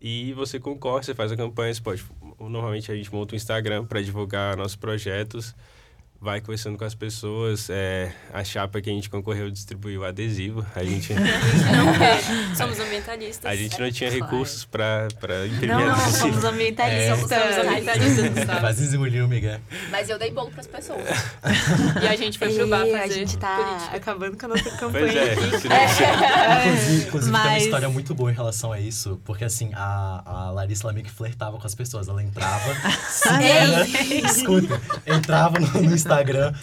E 0.00 0.32
você 0.32 0.58
concorre, 0.58 1.04
você 1.04 1.14
faz 1.14 1.30
a 1.30 1.36
campanha, 1.36 1.72
você 1.72 1.80
pode. 1.80 2.04
Normalmente 2.40 2.90
a 2.90 2.94
gente 2.96 3.12
monta 3.12 3.34
um 3.34 3.36
Instagram 3.36 3.84
para 3.84 4.02
divulgar 4.02 4.56
nossos 4.56 4.76
projetos, 4.76 5.54
vai 6.22 6.40
conversando 6.40 6.78
com 6.78 6.84
as 6.84 6.94
pessoas. 6.94 7.68
É, 7.68 8.12
a 8.32 8.44
chapa 8.44 8.80
que 8.80 8.88
a 8.88 8.92
gente 8.92 9.10
concorreu 9.10 9.50
distribuiu 9.50 10.04
adesivo. 10.04 10.64
A 10.74 10.84
gente, 10.84 11.12
Não, 11.18 11.86
porque 11.92 12.56
somos 12.56 12.78
ambientalistas. 12.78 13.44
a 13.50 13.56
gente 13.56 13.78
não 13.80 13.90
tinha 13.90 14.10
Claro. 14.10 14.24
recursos 14.24 14.64
para 14.64 15.08
imprimir 15.46 15.68
Não, 15.76 15.80
não, 15.86 15.92
adesivo. 15.92 16.18
somos 16.18 16.44
ambientalistas. 16.44 17.18
Somos, 17.18 17.28
somos 17.28 17.66
ambientalistas, 17.66 18.76
desengolir 18.76 19.24
o 19.24 19.28
Miguel. 19.28 19.60
Mas 19.90 20.08
eu 20.08 20.18
dei 20.18 20.30
bolo 20.30 20.50
pras 20.52 20.66
pessoas. 20.68 21.00
E 22.02 22.06
a 22.06 22.16
gente 22.16 22.38
foi 22.38 22.52
pro 22.54 22.68
bar 22.68 22.80
fazer 22.86 22.94
a 23.02 23.08
gente 23.08 23.36
tá 23.36 23.56
política. 23.56 23.96
acabando 23.96 24.36
com 24.38 24.46
a 24.46 24.48
nossa 24.50 24.62
Pois 24.62 24.78
campanha 24.80 25.06
é, 25.12 25.34
não- 25.34 25.42
Inclusive, 25.42 27.06
inclusive 27.06 27.32
tem 27.32 27.40
uma 27.40 27.44
Mas- 27.44 27.62
história 27.64 27.88
muito 27.88 28.14
boa 28.14 28.30
em 28.30 28.34
relação 28.34 28.72
a 28.72 28.78
isso, 28.78 29.20
porque 29.24 29.44
assim, 29.44 29.70
a, 29.74 30.22
a 30.24 30.50
Larissa 30.52 30.86
Lamick 30.86 31.10
flertava 31.10 31.58
com 31.58 31.66
as 31.66 31.74
pessoas. 31.74 32.08
Ela 32.08 32.22
entrava, 32.22 32.74
seguia, 33.10 34.24
escuta, 34.26 34.80
entrava 35.06 35.58
no, 35.58 35.66
no 35.66 35.94
Instagram, 35.94 36.11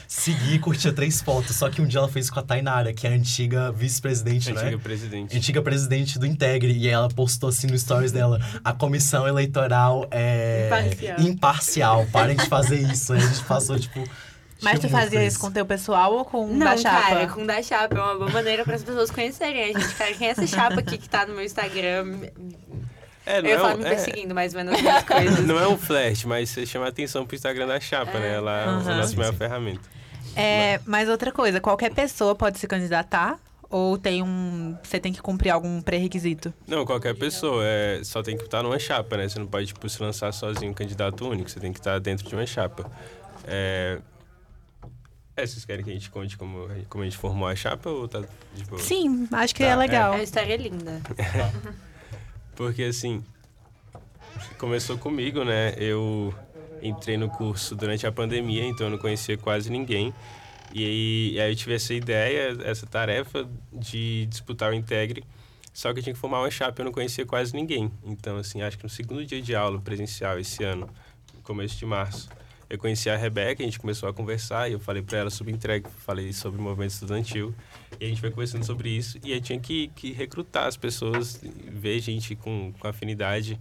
seguia 0.07 0.55
e 0.55 0.59
curtia 0.59 0.91
três 0.93 1.21
fotos. 1.21 1.55
Só 1.55 1.69
que 1.69 1.81
um 1.81 1.87
dia 1.87 1.99
ela 1.99 2.09
fez 2.09 2.29
com 2.29 2.39
a 2.39 2.43
Tainara, 2.43 2.93
que 2.93 3.05
é 3.07 3.11
a 3.11 3.13
antiga 3.13 3.71
vice-presidente, 3.71 4.51
Antiga 4.51 4.71
né? 4.71 4.77
presidente. 4.77 5.37
Antiga 5.37 5.61
presidente 5.61 6.19
do 6.19 6.25
Integre, 6.25 6.71
e 6.71 6.87
ela 6.87 7.07
postou 7.09 7.49
assim 7.49 7.67
no 7.67 7.77
stories 7.77 8.11
dela: 8.11 8.39
a 8.63 8.73
comissão 8.73 9.27
eleitoral 9.27 10.07
é 10.11 10.67
Imparcial. 10.67 11.19
imparcial, 11.19 12.05
parem 12.11 12.35
de 12.35 12.45
fazer 12.47 12.79
isso. 12.79 13.13
Aí 13.13 13.19
a 13.21 13.25
gente 13.25 13.43
passou, 13.43 13.79
tipo. 13.79 14.03
Mas 14.61 14.79
tu 14.79 14.89
fazia 14.89 15.25
isso 15.25 15.39
com 15.39 15.47
o 15.47 15.51
teu 15.51 15.65
pessoal 15.65 16.13
ou 16.13 16.25
com 16.25 16.45
o 16.45 16.53
Não, 16.53 16.65
da 16.65 16.75
chapa? 16.75 17.01
cara, 17.07 17.27
com 17.27 17.45
da 17.45 17.63
chapa 17.63 17.95
é 17.97 18.01
uma 18.01 18.15
boa 18.15 18.29
maneira 18.29 18.65
para 18.65 18.75
as 18.75 18.83
pessoas 18.83 19.09
conhecerem 19.09 19.63
a 19.63 19.67
gente. 19.67 19.95
Cara, 19.95 20.13
quem 20.13 20.27
é 20.27 20.31
essa 20.31 20.45
chapa 20.45 20.81
aqui 20.81 20.97
que 20.97 21.07
tá 21.07 21.25
no 21.25 21.33
meu 21.33 21.45
Instagram? 21.45 22.19
É, 23.29 23.39
Eu 23.39 23.45
ia 23.45 23.53
é 23.53 23.57
falar 23.57 23.75
um- 23.75 23.77
me 23.77 23.85
é- 23.85 23.89
perseguindo, 23.89 24.33
mais 24.33 24.53
ou 24.55 24.63
menos 24.63 24.85
as 24.85 25.03
coisas. 25.05 25.45
Não 25.45 25.59
é 25.59 25.67
um 25.67 25.77
flash, 25.77 26.25
mas 26.25 26.49
você 26.49 26.65
chama 26.65 26.85
a 26.85 26.89
atenção 26.89 27.25
pro 27.25 27.35
Instagram 27.35 27.67
da 27.67 27.79
chapa, 27.79 28.17
né? 28.19 28.33
Ela 28.35 28.59
é 28.59 28.63
a 28.65 28.71
nossa 28.97 29.15
maior 29.15 29.33
ferramenta. 29.33 29.81
É, 30.35 30.79
mas 30.85 31.07
outra 31.09 31.31
coisa, 31.31 31.59
qualquer 31.61 31.93
pessoa 31.93 32.33
pode 32.35 32.57
se 32.59 32.67
candidatar? 32.67 33.37
Ou 33.69 33.99
tem 33.99 34.23
um. 34.23 34.75
Você 34.81 34.99
tem 34.99 35.13
que 35.13 35.21
cumprir 35.21 35.51
algum 35.51 35.79
pré-requisito? 35.79 36.51
Não, 36.67 36.85
qualquer 36.85 37.13
pessoa. 37.15 37.63
É, 37.63 38.01
só 38.03 38.23
tem 38.23 38.35
que 38.35 38.43
estar 38.45 38.63
numa 38.63 38.79
chapa, 38.79 39.15
né? 39.15 39.29
Você 39.29 39.37
não 39.37 39.45
pode, 39.45 39.67
tipo, 39.67 39.87
se 39.87 40.01
lançar 40.01 40.31
sozinho, 40.31 40.71
um 40.71 40.73
candidato 40.73 41.27
único. 41.29 41.51
Você 41.51 41.59
tem 41.59 41.71
que 41.71 41.79
estar 41.79 41.99
dentro 41.99 42.27
de 42.27 42.33
uma 42.33 42.47
chapa. 42.47 42.89
É... 43.45 43.99
é, 45.37 45.45
vocês 45.45 45.65
querem 45.65 45.85
que 45.85 45.91
a 45.91 45.93
gente 45.93 46.09
conte 46.09 46.35
como, 46.35 46.67
como 46.89 47.03
a 47.03 47.05
gente 47.05 47.17
formou 47.17 47.47
a 47.47 47.55
chapa 47.55 47.89
ou 47.91 48.07
tá 48.07 48.21
de 48.55 48.63
boa? 48.65 48.81
Sim, 48.81 49.27
acho 49.31 49.53
que 49.53 49.61
Tá, 49.63 49.69
é 49.69 49.73
é. 49.73 49.75
legal. 49.75 50.13
A 50.13 50.23
história 50.23 50.51
é 50.53 50.57
linda. 50.57 50.99
Porque, 52.59 52.83
assim, 52.83 53.23
começou 54.57 54.97
comigo, 54.97 55.45
né? 55.45 55.73
Eu 55.77 56.35
entrei 56.81 57.15
no 57.15 57.29
curso 57.29 57.73
durante 57.73 58.05
a 58.05 58.11
pandemia, 58.11 58.65
então 58.65 58.87
eu 58.87 58.91
não 58.91 58.97
conhecia 58.97 59.37
quase 59.37 59.71
ninguém. 59.71 60.13
E 60.73 60.83
aí, 60.83 61.31
e 61.35 61.39
aí 61.39 61.51
eu 61.53 61.55
tive 61.55 61.75
essa 61.75 61.93
ideia, 61.93 62.57
essa 62.65 62.85
tarefa 62.85 63.49
de 63.71 64.25
disputar 64.25 64.71
o 64.71 64.73
Integre. 64.73 65.23
Só 65.73 65.93
que 65.93 65.99
eu 65.99 66.03
tinha 66.03 66.13
que 66.13 66.19
formar 66.19 66.41
uma 66.41 66.51
chapa 66.51 66.81
eu 66.81 66.83
não 66.83 66.91
conhecia 66.91 67.25
quase 67.25 67.55
ninguém. 67.55 67.89
Então, 68.03 68.35
assim, 68.35 68.61
acho 68.61 68.77
que 68.77 68.83
no 68.83 68.89
segundo 68.89 69.25
dia 69.25 69.41
de 69.41 69.55
aula 69.55 69.79
presencial 69.79 70.37
esse 70.37 70.61
ano, 70.61 70.89
no 71.33 71.41
começo 71.41 71.77
de 71.77 71.85
março, 71.85 72.27
eu 72.69 72.77
conheci 72.77 73.09
a 73.09 73.17
Rebeca, 73.17 73.63
a 73.63 73.65
gente 73.65 73.79
começou 73.79 74.07
a 74.07 74.13
conversar 74.13 74.69
e 74.69 74.73
eu 74.73 74.79
falei 74.79 75.01
para 75.01 75.17
ela 75.17 75.29
sobre 75.29 75.51
entrega, 75.51 75.89
falei 76.05 76.31
sobre 76.31 76.59
o 76.59 76.63
movimento 76.63 76.91
estudantil. 76.91 77.53
E 77.99 78.05
a 78.05 78.07
gente 78.07 78.21
foi 78.21 78.29
conversando 78.29 78.63
sobre 78.63 78.89
isso 78.89 79.17
e 79.23 79.33
aí 79.33 79.41
tinha 79.41 79.59
que, 79.59 79.87
que 79.95 80.11
recrutar 80.11 80.67
as 80.67 80.77
pessoas, 80.77 81.41
ver 81.43 81.99
gente 81.99 82.35
com, 82.35 82.71
com 82.79 82.87
afinidade, 82.87 83.59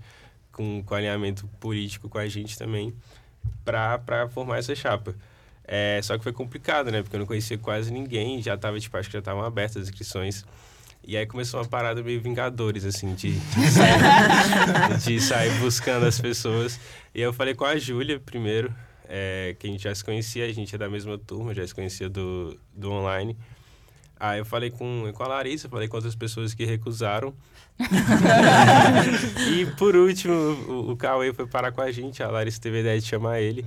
com, 0.52 0.82
com 0.84 0.94
alinhamento 0.94 1.46
político 1.58 2.08
com 2.08 2.18
a 2.18 2.28
gente 2.28 2.58
também, 2.58 2.92
para 3.64 4.28
formar 4.28 4.58
essa 4.58 4.74
chapa. 4.74 5.14
É, 5.64 6.00
só 6.02 6.16
que 6.16 6.24
foi 6.24 6.32
complicado, 6.32 6.90
né? 6.90 7.02
Porque 7.02 7.16
eu 7.16 7.20
não 7.20 7.26
conhecia 7.26 7.56
quase 7.56 7.92
ninguém, 7.92 8.42
já 8.42 8.56
tava, 8.56 8.78
tipo, 8.78 8.96
acho 8.96 9.08
que 9.08 9.12
já 9.12 9.18
estavam 9.20 9.42
abertas 9.42 9.82
as 9.82 9.88
inscrições. 9.88 10.44
E 11.06 11.16
aí 11.16 11.26
começou 11.26 11.60
uma 11.60 11.66
parada 11.66 12.02
meio 12.02 12.20
Vingadores, 12.20 12.84
assim, 12.84 13.14
de, 13.14 13.32
de, 13.32 13.70
sair, 13.70 14.98
de 15.04 15.20
sair 15.20 15.50
buscando 15.60 16.04
as 16.04 16.20
pessoas. 16.20 16.78
E 17.14 17.20
eu 17.20 17.32
falei 17.32 17.54
com 17.54 17.64
a 17.64 17.78
Júlia 17.78 18.18
primeiro, 18.18 18.74
é, 19.08 19.56
que 19.58 19.66
a 19.66 19.70
gente 19.70 19.82
já 19.82 19.94
se 19.94 20.04
conhecia, 20.04 20.44
a 20.44 20.52
gente 20.52 20.74
é 20.74 20.78
da 20.78 20.88
mesma 20.88 21.18
turma, 21.18 21.54
já 21.54 21.66
se 21.66 21.74
conhecia 21.74 22.08
do, 22.08 22.58
do 22.74 22.92
online. 22.92 23.36
Aí 24.20 24.38
eu 24.40 24.44
falei 24.44 24.70
com, 24.70 25.10
com 25.12 25.22
a 25.22 25.28
Larissa, 25.28 25.68
falei 25.68 25.88
com 25.88 25.96
outras 25.96 26.14
pessoas 26.14 26.52
que 26.52 26.64
recusaram. 26.64 27.32
e 29.52 29.66
por 29.76 29.94
último, 29.96 30.34
o, 30.34 30.90
o 30.92 30.96
Cauê 30.96 31.32
foi 31.32 31.46
parar 31.46 31.72
com 31.72 31.80
a 31.80 31.90
gente. 31.90 32.22
A 32.22 32.28
Larissa 32.28 32.60
teve 32.60 32.78
a 32.78 32.80
ideia 32.80 33.00
de 33.00 33.06
chamar 33.06 33.40
ele. 33.40 33.64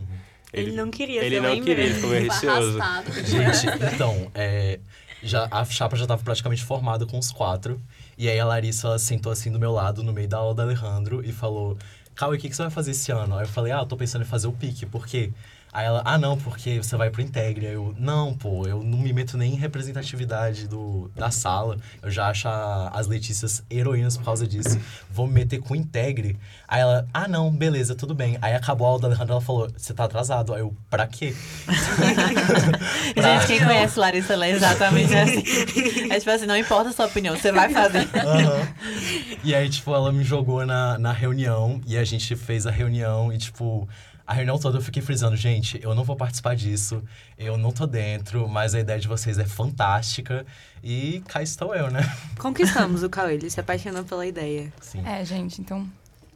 Ele, 0.54 0.74
não 0.74 0.92
queria 0.92 1.24
Ele 1.24 1.40
não 1.40 1.62
queria, 1.62 1.86
ele 1.86 1.94
ficou 1.94 2.10
meio 2.10 2.30
receoso. 2.30 2.78
Gente, 3.24 3.68
então, 3.94 4.30
é, 4.36 4.82
já, 5.24 5.48
a 5.50 5.64
chapa 5.64 5.96
já 5.96 6.06
tava 6.06 6.22
praticamente 6.22 6.62
formada 6.62 7.06
com 7.06 7.18
os 7.18 7.32
quatro. 7.32 7.82
E 8.18 8.28
aí 8.28 8.38
a 8.38 8.46
Larissa 8.46 8.88
ela 8.88 9.00
sentou 9.00 9.32
assim 9.32 9.50
do 9.50 9.58
meu 9.58 9.72
lado, 9.72 10.04
no 10.04 10.12
meio 10.12 10.28
da 10.28 10.38
aula 10.38 10.54
do 10.54 10.62
Alejandro, 10.62 11.24
e 11.24 11.32
falou: 11.32 11.78
Cauê, 12.22 12.38
o 12.38 12.40
que, 12.40 12.50
que 12.50 12.56
você 12.56 12.62
vai 12.62 12.70
fazer 12.70 12.92
esse 12.92 13.12
ano? 13.12 13.36
Aí 13.36 13.46
eu 13.46 13.48
falei: 13.48 13.72
Ah, 13.74 13.80
eu 13.80 13.86
tô 13.88 13.98
pensando 13.98 14.22
em 14.22 14.26
fazer 14.26 14.46
o 14.48 14.54
pique, 14.54 14.86
por 14.86 15.08
quê? 15.08 15.34
Aí 15.74 15.86
ela, 15.86 16.02
ah, 16.04 16.18
não, 16.18 16.38
porque 16.38 16.84
você 16.84 16.98
vai 16.98 17.10
pro 17.10 17.22
Integre. 17.22 17.68
Aí 17.68 17.74
eu, 17.74 17.96
não, 17.98 18.34
pô, 18.34 18.68
eu 18.68 18.84
não 18.84 18.98
me 18.98 19.14
meto 19.14 19.38
nem 19.38 19.54
em 19.54 19.56
representatividade 19.58 20.68
do, 20.68 21.10
da 21.16 21.32
sala. 21.32 21.78
Eu 22.04 22.12
já 22.12 22.28
acho 22.28 22.48
a- 22.50 22.90
as 22.94 23.08
Letícias 23.08 23.64
heroínas 23.72 24.18
por 24.18 24.26
causa 24.26 24.46
disso. 24.46 24.78
Vou 25.10 25.28
me 25.28 25.34
meter 25.34 25.60
com 25.60 25.74
o 25.74 25.78
Integre. 25.78 26.38
Aí 26.68 26.82
ela, 26.82 27.08
ah, 27.14 27.28
não, 27.28 27.50
beleza, 27.50 27.96
tudo 27.96 28.14
bem. 28.14 28.38
Aí 28.42 28.54
acabou 28.54 28.86
a 28.86 28.90
aula 28.90 29.02
da 29.02 29.08
Alejandra, 29.08 29.34
ela 29.34 29.42
falou, 29.42 29.70
você 29.78 29.94
tá 29.94 30.04
atrasado. 30.04 30.54
Aí 30.54 30.60
eu, 30.60 30.76
pra 30.90 31.08
quê? 31.08 31.34
Gente, 33.16 33.48
quem 33.48 33.60
conhece 33.66 34.00
Larissa, 34.00 34.34
ela 34.34 34.46
é 34.46 34.52
exatamente 34.52 35.16
assim. 35.16 35.44
É 36.12 36.20
tipo 36.20 36.32
assim, 36.32 36.46
não 36.46 36.58
importa 36.58 36.90
a 36.90 36.94
sua 36.94 37.06
opinião, 37.06 37.36
você 37.38 37.52
vai 37.52 37.70
fazer. 37.72 38.08
Aham. 38.16 38.68
E 39.44 39.56
aí, 39.56 39.70
tipo, 39.70 39.94
ela 39.94 40.12
me 40.12 40.24
jogou 40.24 40.66
na, 40.66 40.98
na 40.98 41.12
reunião 41.12 41.82
e 41.88 41.98
a 41.98 42.04
gente 42.04 42.36
fez 42.36 42.68
a 42.68 42.72
reunião 42.72 43.32
e, 43.32 43.38
tipo, 43.38 43.88
a 44.26 44.34
reunião 44.34 44.58
toda 44.60 44.78
eu 44.78 44.82
fiquei 44.82 45.02
frisando, 45.02 45.36
gente, 45.36 45.80
eu 45.84 45.94
não 45.96 46.04
vou 46.04 46.16
participar 46.16 46.56
disso, 46.56 47.04
eu 47.38 47.58
não 47.58 47.72
tô 47.72 47.86
dentro, 47.86 48.48
mas 48.48 48.74
a 48.76 48.80
ideia 48.80 49.00
de 49.00 49.08
vocês 49.08 49.38
é 49.38 49.46
fantástica 49.46 50.46
e 50.84 51.22
cá 51.28 51.42
estou 51.42 51.76
eu, 51.76 51.90
né? 51.90 52.02
Conquistamos 52.38 53.04
o 53.04 53.10
Cauê, 53.10 53.34
ele 53.34 53.50
se 53.50 53.60
apaixonou 53.60 54.04
pela 54.04 54.26
ideia. 54.26 54.72
Sim. 54.82 55.06
É, 55.06 55.24
gente, 55.26 55.62
então. 55.62 55.88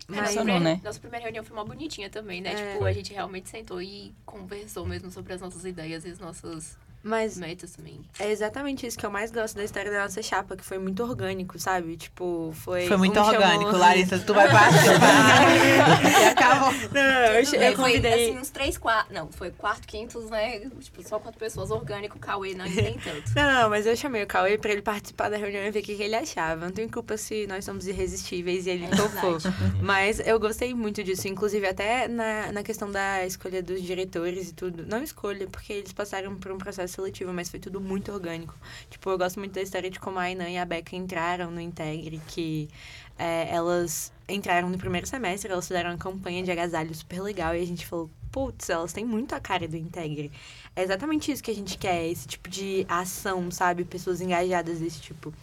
Nossa 0.07 0.23
Funcionou, 0.23 0.53
primeira, 0.53 0.75
né? 0.75 0.81
nossa 0.83 0.99
primeira 0.99 1.23
reunião 1.23 1.43
foi 1.43 1.57
uma 1.57 1.65
bonitinha 1.65 2.09
também, 2.09 2.39
né? 2.39 2.53
É. 2.53 2.73
Tipo, 2.73 2.85
a 2.85 2.93
gente 2.93 3.11
realmente 3.11 3.49
sentou 3.49 3.81
e 3.81 4.13
conversou 4.23 4.85
mesmo 4.85 5.09
sobre 5.09 5.33
as 5.33 5.41
nossas 5.41 5.65
ideias 5.65 6.05
e 6.05 6.09
as 6.09 6.19
nossas 6.19 6.77
Mas 7.07 7.37
metas 7.37 7.71
também. 7.73 8.01
é 8.19 8.31
exatamente 8.31 8.87
isso 8.87 8.97
que 8.97 9.05
eu 9.05 9.11
mais 9.11 9.29
gosto 9.31 9.55
da 9.55 9.63
história 9.63 9.91
da 9.91 10.01
nossa 10.03 10.21
chapa, 10.23 10.57
que 10.57 10.63
foi 10.65 10.79
muito 10.79 11.03
orgânico, 11.03 11.59
sabe? 11.59 11.95
Tipo, 11.97 12.51
foi. 12.55 12.87
Foi 12.87 12.97
muito 12.97 13.19
um 13.19 13.23
orgânico, 13.23 13.65
chamou- 13.65 13.79
Larissa. 13.79 14.17
Tu 14.19 14.33
vai 14.33 14.49
participar. 14.51 15.45
e 16.21 16.25
acabou. 16.25 16.71
Não, 16.91 17.01
eu, 17.01 17.43
Tudo 17.45 17.55
eu 17.55 17.59
bem, 17.59 17.75
foi 17.75 17.85
convidei. 17.85 18.29
assim, 18.31 18.39
uns 18.39 18.49
três, 18.49 18.77
quatro. 18.77 19.13
Não, 19.13 19.31
foi 19.31 19.51
quatro 19.51 19.87
quintos, 19.87 20.29
né? 20.31 20.59
Tipo, 20.79 21.07
só 21.07 21.19
quatro 21.19 21.39
pessoas 21.39 21.69
orgânico, 21.71 22.17
Cauê, 22.17 22.55
não, 22.55 22.65
nem 22.65 22.97
tanto. 22.99 23.31
Não, 23.35 23.69
mas 23.69 23.85
eu 23.85 23.95
chamei 23.95 24.23
o 24.23 24.27
Cauê 24.27 24.57
pra 24.57 24.71
ele 24.71 24.81
participar 24.81 25.29
da 25.29 25.37
reunião 25.37 25.63
e 25.63 25.69
ver 25.71 25.79
o 25.79 25.83
que, 25.83 25.95
que 25.95 26.03
ele 26.03 26.15
achava. 26.15 26.65
Não 26.65 26.71
tem 26.71 26.87
culpa 26.89 27.17
se 27.17 27.45
nós 27.47 27.63
somos 27.63 27.87
irresistíveis 27.87 28.65
e 28.65 28.71
ele 28.71 28.85
É 28.85 28.89
topou. 28.89 29.37
verdade. 29.39 29.55
Mas 29.81 30.19
eu 30.25 30.39
gostei 30.39 30.73
muito 30.73 31.03
disso, 31.03 31.27
inclusive 31.27 31.67
até 31.67 32.07
na, 32.07 32.51
na 32.51 32.63
questão 32.63 32.89
da 32.91 33.25
escolha 33.25 33.61
dos 33.61 33.81
diretores 33.81 34.49
e 34.49 34.53
tudo. 34.53 34.85
Não 34.87 35.03
escolha, 35.03 35.47
porque 35.47 35.71
eles 35.73 35.93
passaram 35.93 36.35
por 36.35 36.51
um 36.51 36.57
processo 36.57 36.94
seletivo, 36.95 37.33
mas 37.33 37.49
foi 37.49 37.59
tudo 37.59 37.79
muito 37.79 38.11
orgânico. 38.11 38.55
Tipo, 38.89 39.09
eu 39.09 39.17
gosto 39.17 39.39
muito 39.39 39.53
da 39.53 39.61
história 39.61 39.89
de 39.89 39.99
como 39.99 40.19
a 40.19 40.23
Ainan 40.23 40.49
e 40.49 40.57
a 40.57 40.65
Becca 40.65 40.95
entraram 40.95 41.51
no 41.51 41.61
Integre, 41.61 42.21
que 42.27 42.69
é, 43.17 43.53
elas 43.53 44.11
entraram 44.27 44.69
no 44.69 44.77
primeiro 44.77 45.07
semestre, 45.07 45.51
elas 45.51 45.67
fizeram 45.67 45.91
uma 45.91 45.97
campanha 45.97 46.43
de 46.43 46.51
agasalho 46.51 46.93
super 46.93 47.21
legal 47.21 47.55
e 47.55 47.61
a 47.61 47.65
gente 47.65 47.85
falou, 47.85 48.09
putz, 48.31 48.69
elas 48.69 48.91
têm 48.91 49.05
muito 49.05 49.33
a 49.33 49.39
cara 49.39 49.67
do 49.67 49.77
Integre. 49.77 50.31
É 50.75 50.83
exatamente 50.83 51.31
isso 51.31 51.43
que 51.43 51.51
a 51.51 51.55
gente 51.55 51.77
quer, 51.77 52.05
esse 52.07 52.27
tipo 52.27 52.49
de 52.49 52.85
ação, 52.89 53.49
sabe? 53.51 53.85
Pessoas 53.85 54.19
engajadas 54.19 54.79
desse 54.79 54.99
tipo. 54.99 55.33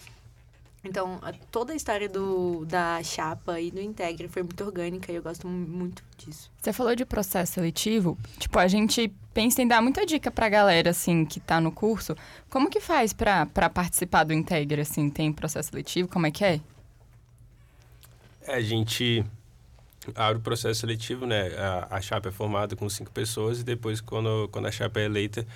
Então, 0.84 1.20
a- 1.22 1.32
toda 1.50 1.72
a 1.72 1.76
história 1.76 2.08
do, 2.08 2.64
da 2.64 3.00
chapa 3.04 3.60
e 3.60 3.70
do 3.70 3.80
Integre 3.80 4.26
foi 4.26 4.42
muito 4.42 4.64
orgânica 4.64 5.12
e 5.12 5.14
eu 5.14 5.22
gosto 5.22 5.46
mu- 5.46 5.66
muito 5.68 6.02
disso. 6.18 6.50
Você 6.60 6.72
falou 6.72 6.96
de 6.96 7.04
processo 7.04 7.52
seletivo. 7.52 8.18
Tipo, 8.36 8.58
a 8.58 8.66
gente 8.66 9.08
pensa 9.32 9.62
em 9.62 9.68
dar 9.68 9.80
muita 9.80 10.04
dica 10.04 10.28
pra 10.30 10.48
galera, 10.48 10.90
assim, 10.90 11.24
que 11.24 11.38
tá 11.38 11.60
no 11.60 11.70
curso. 11.70 12.16
Como 12.50 12.68
que 12.68 12.80
faz 12.80 13.12
pra, 13.12 13.46
pra 13.46 13.70
participar 13.70 14.24
do 14.24 14.32
Integre, 14.32 14.80
assim? 14.80 15.08
Tem 15.08 15.32
processo 15.32 15.70
seletivo? 15.70 16.08
Como 16.08 16.26
é 16.26 16.32
que 16.32 16.44
é? 16.44 16.60
É, 18.44 18.54
a 18.56 18.60
gente 18.60 19.24
abre 20.16 20.38
o 20.38 20.40
processo 20.42 20.80
seletivo, 20.80 21.26
né? 21.26 21.48
A, 21.56 21.96
a 21.96 22.00
chapa 22.00 22.28
é 22.28 22.32
formada 22.32 22.74
com 22.74 22.88
cinco 22.88 23.12
pessoas 23.12 23.60
e 23.60 23.62
depois, 23.62 24.00
quando, 24.00 24.48
quando 24.50 24.66
a 24.66 24.72
chapa 24.72 24.98
é 24.98 25.04
eleita, 25.04 25.46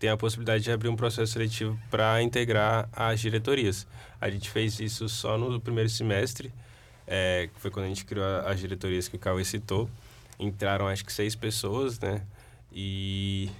tem 0.00 0.08
a 0.08 0.16
possibilidade 0.16 0.64
de 0.64 0.72
abrir 0.72 0.88
um 0.88 0.96
processo 0.96 1.34
seletivo 1.34 1.78
para 1.90 2.22
integrar 2.22 2.88
as 2.90 3.20
diretorias. 3.20 3.86
A 4.18 4.30
gente 4.30 4.48
fez 4.50 4.80
isso 4.80 5.08
só 5.10 5.36
no 5.36 5.60
primeiro 5.60 5.90
semestre, 5.90 6.52
é, 7.06 7.50
foi 7.56 7.70
quando 7.70 7.84
a 7.84 7.88
gente 7.88 8.04
criou 8.04 8.24
as 8.46 8.58
diretorias 8.58 9.08
que 9.08 9.16
o 9.16 9.18
Cauê 9.18 9.44
citou. 9.44 9.90
Entraram, 10.38 10.88
acho 10.88 11.04
que, 11.04 11.12
seis 11.12 11.34
pessoas, 11.34 12.00
né? 12.00 12.22
E 12.72 13.50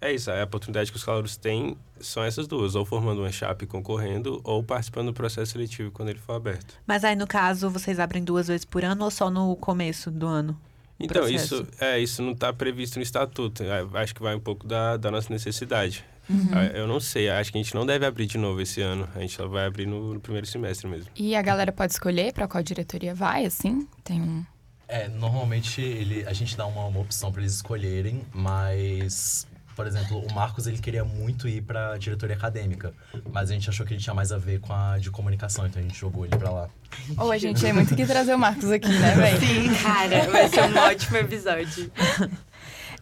é 0.00 0.12
isso, 0.12 0.30
a 0.30 0.42
oportunidade 0.42 0.90
que 0.90 0.96
os 0.96 1.04
calouros 1.04 1.36
têm 1.36 1.76
são 2.00 2.24
essas 2.24 2.48
duas, 2.48 2.74
ou 2.74 2.84
formando 2.84 3.20
uma 3.20 3.30
chapa 3.30 3.64
concorrendo, 3.64 4.40
ou 4.42 4.64
participando 4.64 5.06
do 5.06 5.14
processo 5.14 5.52
seletivo 5.52 5.92
quando 5.92 6.08
ele 6.08 6.18
for 6.18 6.32
aberto. 6.34 6.74
Mas 6.84 7.04
aí, 7.04 7.14
no 7.14 7.28
caso, 7.28 7.70
vocês 7.70 8.00
abrem 8.00 8.24
duas 8.24 8.48
vezes 8.48 8.64
por 8.64 8.84
ano 8.84 9.04
ou 9.04 9.10
só 9.10 9.30
no 9.30 9.54
começo 9.56 10.10
do 10.10 10.26
ano? 10.26 10.58
Então, 10.98 11.22
processo. 11.22 11.54
isso, 11.62 11.68
é, 11.78 11.98
isso 12.00 12.22
não 12.22 12.32
está 12.32 12.52
previsto 12.52 12.96
no 12.96 13.02
estatuto. 13.02 13.62
É, 13.62 13.86
Acho 14.00 14.14
que 14.14 14.22
vai 14.22 14.34
um 14.34 14.40
pouco 14.40 14.66
da, 14.66 14.96
da 14.96 15.10
nossa 15.10 15.32
necessidade. 15.32 16.04
Uhum. 16.28 16.48
Ah, 16.52 16.64
Eu 16.66 16.86
não 16.88 16.98
sei, 16.98 17.28
acho 17.28 17.52
que 17.52 17.58
a 17.58 17.62
gente 17.62 17.74
não 17.74 17.86
deve 17.86 18.04
abrir 18.04 18.26
de 18.26 18.38
novo 18.38 18.60
esse 18.60 18.80
ano. 18.80 19.08
A 19.14 19.20
gente 19.20 19.34
só 19.34 19.46
vai 19.46 19.66
abrir 19.66 19.86
no, 19.86 20.14
no 20.14 20.20
primeiro 20.20 20.46
semestre 20.46 20.88
mesmo. 20.88 21.08
E 21.14 21.36
a 21.36 21.42
galera 21.42 21.70
pode 21.70 21.92
escolher 21.92 22.32
pra 22.32 22.48
qual 22.48 22.62
diretoria 22.62 23.14
vai, 23.14 23.44
assim? 23.44 23.86
Tem 24.02 24.20
um. 24.20 24.44
É, 24.88 25.08
normalmente 25.08 25.80
ele, 25.80 26.24
a 26.26 26.32
gente 26.32 26.56
dá 26.56 26.64
uma, 26.66 26.84
uma 26.86 27.00
opção 27.00 27.30
para 27.32 27.42
eles 27.42 27.54
escolherem, 27.54 28.22
mas, 28.32 29.46
por 29.76 29.86
exemplo, 29.86 30.18
o 30.18 30.34
Marcos 30.34 30.66
ele 30.66 30.78
queria 30.78 31.04
muito 31.04 31.46
ir 31.46 31.60
para 31.60 31.98
diretoria 31.98 32.34
acadêmica, 32.34 32.94
mas 33.30 33.50
a 33.50 33.52
gente 33.52 33.68
achou 33.68 33.84
que 33.84 33.92
ele 33.92 34.00
tinha 34.00 34.14
mais 34.14 34.32
a 34.32 34.38
ver 34.38 34.58
com 34.58 34.72
a 34.72 34.96
de 34.98 35.10
comunicação, 35.10 35.66
então 35.66 35.78
a 35.78 35.82
gente 35.82 35.96
jogou 35.96 36.24
ele 36.24 36.34
para 36.34 36.50
lá. 36.50 36.70
Ou 37.18 37.30
a 37.30 37.36
gente 37.36 37.64
é 37.64 37.74
muito 37.74 37.94
que 37.94 38.06
trazer 38.06 38.34
o 38.34 38.38
Marcos 38.38 38.70
aqui, 38.70 38.88
né, 38.88 39.14
velho? 39.14 39.38
Sim, 39.46 39.74
cara, 39.82 40.30
vai 40.30 40.48
ser 40.48 40.62
um 40.62 40.78
ótimo 40.78 41.16
episódio. 41.18 41.92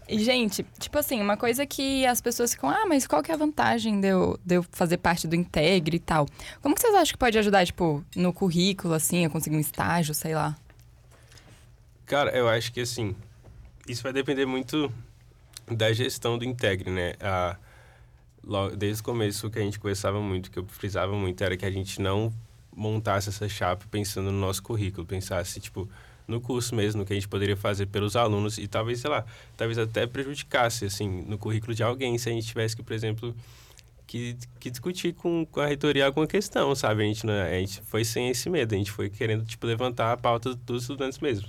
E, 0.08 0.18
gente, 0.18 0.66
tipo 0.78 0.98
assim, 0.98 1.22
uma 1.22 1.36
coisa 1.36 1.64
que 1.64 2.04
as 2.04 2.20
pessoas 2.20 2.52
ficam, 2.52 2.68
ah, 2.68 2.84
mas 2.86 3.06
qual 3.06 3.22
que 3.22 3.30
é 3.30 3.34
a 3.34 3.38
vantagem 3.38 4.00
de 4.00 4.08
eu, 4.08 4.38
de 4.44 4.56
eu 4.56 4.66
fazer 4.72 4.98
parte 4.98 5.28
do 5.28 5.36
Integre 5.36 5.96
e 5.96 6.00
tal? 6.00 6.26
Como 6.60 6.74
que 6.74 6.80
vocês 6.80 6.94
acham 6.94 7.12
que 7.12 7.18
pode 7.18 7.38
ajudar, 7.38 7.64
tipo, 7.64 8.04
no 8.16 8.32
currículo, 8.32 8.94
assim, 8.94 9.24
a 9.24 9.30
conseguir 9.30 9.56
um 9.56 9.60
estágio, 9.60 10.12
sei 10.12 10.34
lá? 10.34 10.56
Cara, 12.04 12.36
eu 12.36 12.48
acho 12.48 12.72
que 12.72 12.80
assim, 12.80 13.14
isso 13.88 14.02
vai 14.02 14.12
depender 14.12 14.44
muito 14.44 14.92
da 15.70 15.92
gestão 15.92 16.38
do 16.38 16.44
Integre, 16.44 16.90
né? 16.90 17.14
A, 17.20 17.56
logo, 18.42 18.76
desde 18.76 19.00
o 19.00 19.04
começo, 19.04 19.46
o 19.46 19.50
que 19.50 19.58
a 19.58 19.62
gente 19.62 19.78
conversava 19.78 20.20
muito, 20.20 20.50
que 20.50 20.58
eu 20.58 20.66
frisava 20.66 21.12
muito, 21.14 21.42
era 21.42 21.56
que 21.56 21.64
a 21.64 21.70
gente 21.70 22.00
não 22.00 22.32
montasse 22.74 23.28
essa 23.28 23.48
chapa 23.48 23.84
pensando 23.90 24.30
no 24.30 24.38
nosso 24.38 24.62
currículo, 24.62 25.06
pensasse, 25.06 25.60
tipo, 25.60 25.88
no 26.26 26.40
curso 26.40 26.74
mesmo, 26.74 27.00
no 27.00 27.06
que 27.06 27.12
a 27.12 27.16
gente 27.16 27.28
poderia 27.28 27.56
fazer 27.56 27.86
pelos 27.86 28.16
alunos 28.16 28.58
e 28.58 28.66
talvez, 28.66 29.00
sei 29.00 29.10
lá, 29.10 29.24
talvez 29.56 29.78
até 29.78 30.06
prejudicasse, 30.06 30.84
assim, 30.84 31.22
no 31.22 31.38
currículo 31.38 31.74
de 31.74 31.82
alguém, 31.82 32.18
se 32.18 32.28
a 32.28 32.32
gente 32.32 32.46
tivesse 32.46 32.74
que, 32.74 32.82
por 32.82 32.92
exemplo, 32.92 33.34
que, 34.06 34.36
que 34.58 34.70
discutir 34.70 35.14
com, 35.14 35.46
com 35.46 35.60
a 35.60 35.66
reitoria 35.66 36.06
alguma 36.06 36.26
questão, 36.26 36.74
sabe? 36.74 37.02
A 37.02 37.06
gente, 37.06 37.26
não, 37.26 37.34
a 37.34 37.50
gente 37.50 37.80
foi 37.82 38.04
sem 38.04 38.28
esse 38.28 38.48
medo, 38.50 38.74
a 38.74 38.78
gente 38.78 38.90
foi 38.90 39.08
querendo, 39.10 39.44
tipo, 39.44 39.66
levantar 39.66 40.12
a 40.12 40.16
pauta 40.16 40.54
dos 40.54 40.82
estudantes 40.82 41.18
mesmo. 41.18 41.48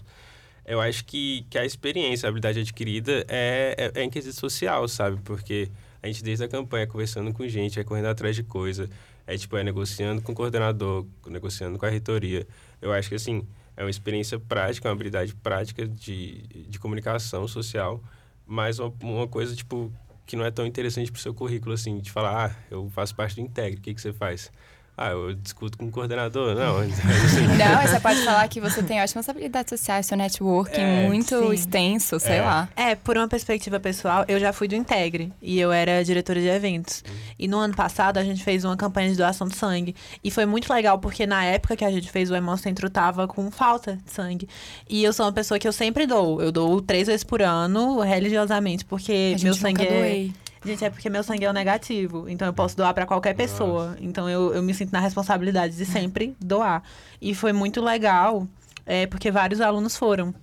Eu 0.65 0.81
acho 0.81 1.05
que, 1.05 1.45
que 1.49 1.57
a 1.57 1.65
experiência, 1.65 2.27
a 2.27 2.29
habilidade 2.29 2.59
adquirida 2.59 3.23
é, 3.27 3.75
é, 3.77 4.01
é 4.01 4.03
em 4.03 4.09
quesito 4.09 4.35
social, 4.35 4.87
sabe? 4.87 5.21
Porque 5.23 5.69
a 6.01 6.07
gente, 6.07 6.23
desde 6.23 6.43
a 6.43 6.47
campanha, 6.47 6.87
conversando 6.87 7.31
com 7.31 7.47
gente, 7.47 7.79
é 7.79 7.83
correndo 7.83 8.07
atrás 8.07 8.35
de 8.35 8.43
coisa, 8.43 8.89
é, 9.27 9.37
tipo, 9.37 9.55
é 9.57 9.63
negociando 9.63 10.21
com 10.21 10.31
o 10.31 10.35
coordenador, 10.35 11.05
negociando 11.27 11.77
com 11.77 11.85
a 11.85 11.89
reitoria. 11.89 12.47
Eu 12.81 12.91
acho 12.91 13.09
que, 13.09 13.15
assim, 13.15 13.45
é 13.77 13.83
uma 13.83 13.89
experiência 13.89 14.39
prática, 14.39 14.87
uma 14.87 14.93
habilidade 14.93 15.35
prática 15.35 15.87
de, 15.87 16.41
de 16.67 16.79
comunicação 16.79 17.47
social, 17.47 18.03
mas 18.45 18.79
uma, 18.79 18.93
uma 19.03 19.27
coisa, 19.27 19.55
tipo, 19.55 19.91
que 20.25 20.35
não 20.35 20.45
é 20.45 20.51
tão 20.51 20.65
interessante 20.65 21.11
pro 21.11 21.21
seu 21.21 21.33
currículo, 21.33 21.73
assim, 21.73 21.99
de 21.99 22.11
falar, 22.11 22.47
ah, 22.47 22.55
eu 22.71 22.89
faço 22.89 23.15
parte 23.15 23.35
do 23.35 23.41
Integre, 23.41 23.79
o 23.79 23.81
que, 23.81 23.93
que 23.93 24.01
você 24.01 24.13
faz? 24.13 24.51
Ah, 24.97 25.09
eu 25.09 25.33
discuto 25.33 25.77
com 25.77 25.87
o 25.87 25.91
coordenador. 25.91 26.55
Não, 26.55 26.75
Não, 26.79 27.75
mas 27.75 27.89
você 27.89 27.99
pode 27.99 28.23
falar 28.23 28.47
que 28.47 28.61
você 28.61 28.81
tem 28.81 29.01
ótimas 29.01 29.27
habilidades 29.27 29.69
sociais, 29.69 30.05
seu 30.05 30.15
networking 30.17 30.79
É, 30.79 31.05
muito 31.07 31.37
sim. 31.37 31.53
extenso, 31.53 32.17
sei 32.17 32.37
É. 32.37 32.41
lá. 32.41 32.69
É, 32.77 32.95
por 32.95 33.17
uma 33.17 33.27
perspectiva 33.27 33.77
pessoal, 33.77 34.23
eu 34.27 34.39
já 34.39 34.53
fui 34.53 34.69
do 34.69 34.75
Integre 34.75 35.33
e 35.41 35.59
eu 35.59 35.69
era 35.71 36.01
diretora 36.03 36.39
de 36.39 36.47
eventos. 36.47 37.03
E 37.37 37.45
no 37.45 37.57
ano 37.59 37.75
passado 37.75 38.17
a 38.19 38.23
gente 38.23 38.41
fez 38.41 38.63
uma 38.63 38.77
campanha 38.77 39.09
de 39.09 39.17
doação 39.17 39.47
de 39.49 39.57
sangue. 39.57 39.93
E 40.23 40.31
foi 40.31 40.45
muito 40.45 40.71
legal 40.73 40.97
porque 40.97 41.25
na 41.27 41.43
época 41.43 41.75
que 41.75 41.83
a 41.83 41.91
gente 41.91 42.09
fez 42.09 42.31
o 42.31 42.35
Hemocentro 42.35 42.89
tava 42.89 43.27
com 43.27 43.51
falta 43.51 43.97
de 44.05 44.11
sangue. 44.11 44.47
E 44.89 45.03
eu 45.03 45.11
sou 45.11 45.25
uma 45.25 45.33
pessoa 45.33 45.59
que 45.59 45.67
eu 45.67 45.73
sempre 45.73 46.07
dou. 46.07 46.41
Eu 46.41 46.53
dou 46.53 46.81
três 46.81 47.07
vezes 47.07 47.23
por 47.25 47.41
ano, 47.41 47.99
religiosamente, 47.99 48.85
porque 48.85 49.11
A 49.11 49.37
gente 49.37 49.43
meu 49.43 49.53
nunca 49.53 49.61
sangue 49.67 49.85
é. 49.85 49.99
doei. 49.99 50.33
Gente, 50.65 50.83
é 50.83 50.89
porque 50.89 51.09
meu 51.09 51.23
sangue 51.23 51.45
é 51.45 51.49
o 51.49 51.53
negativo. 51.53 52.27
Então 52.27 52.47
eu 52.47 52.53
posso 52.53 52.75
doar 52.75 52.93
pra 52.93 53.05
qualquer 53.05 53.35
pessoa. 53.35 53.95
Então 54.01 54.29
eu, 54.29 54.53
eu 54.53 54.63
me 54.63 54.73
sinto 54.73 54.91
na 54.91 54.99
responsabilidade 54.99 55.75
de 55.77 55.85
sempre 55.85 56.35
doar. 56.39 56.81
E 57.21 57.35
foi 57.35 57.53
muito 57.53 57.81
legal, 57.81 58.47
é, 58.85 59.05
porque 59.05 59.29
vários 59.31 59.61
alunos 59.61 59.95
foram 59.95 60.33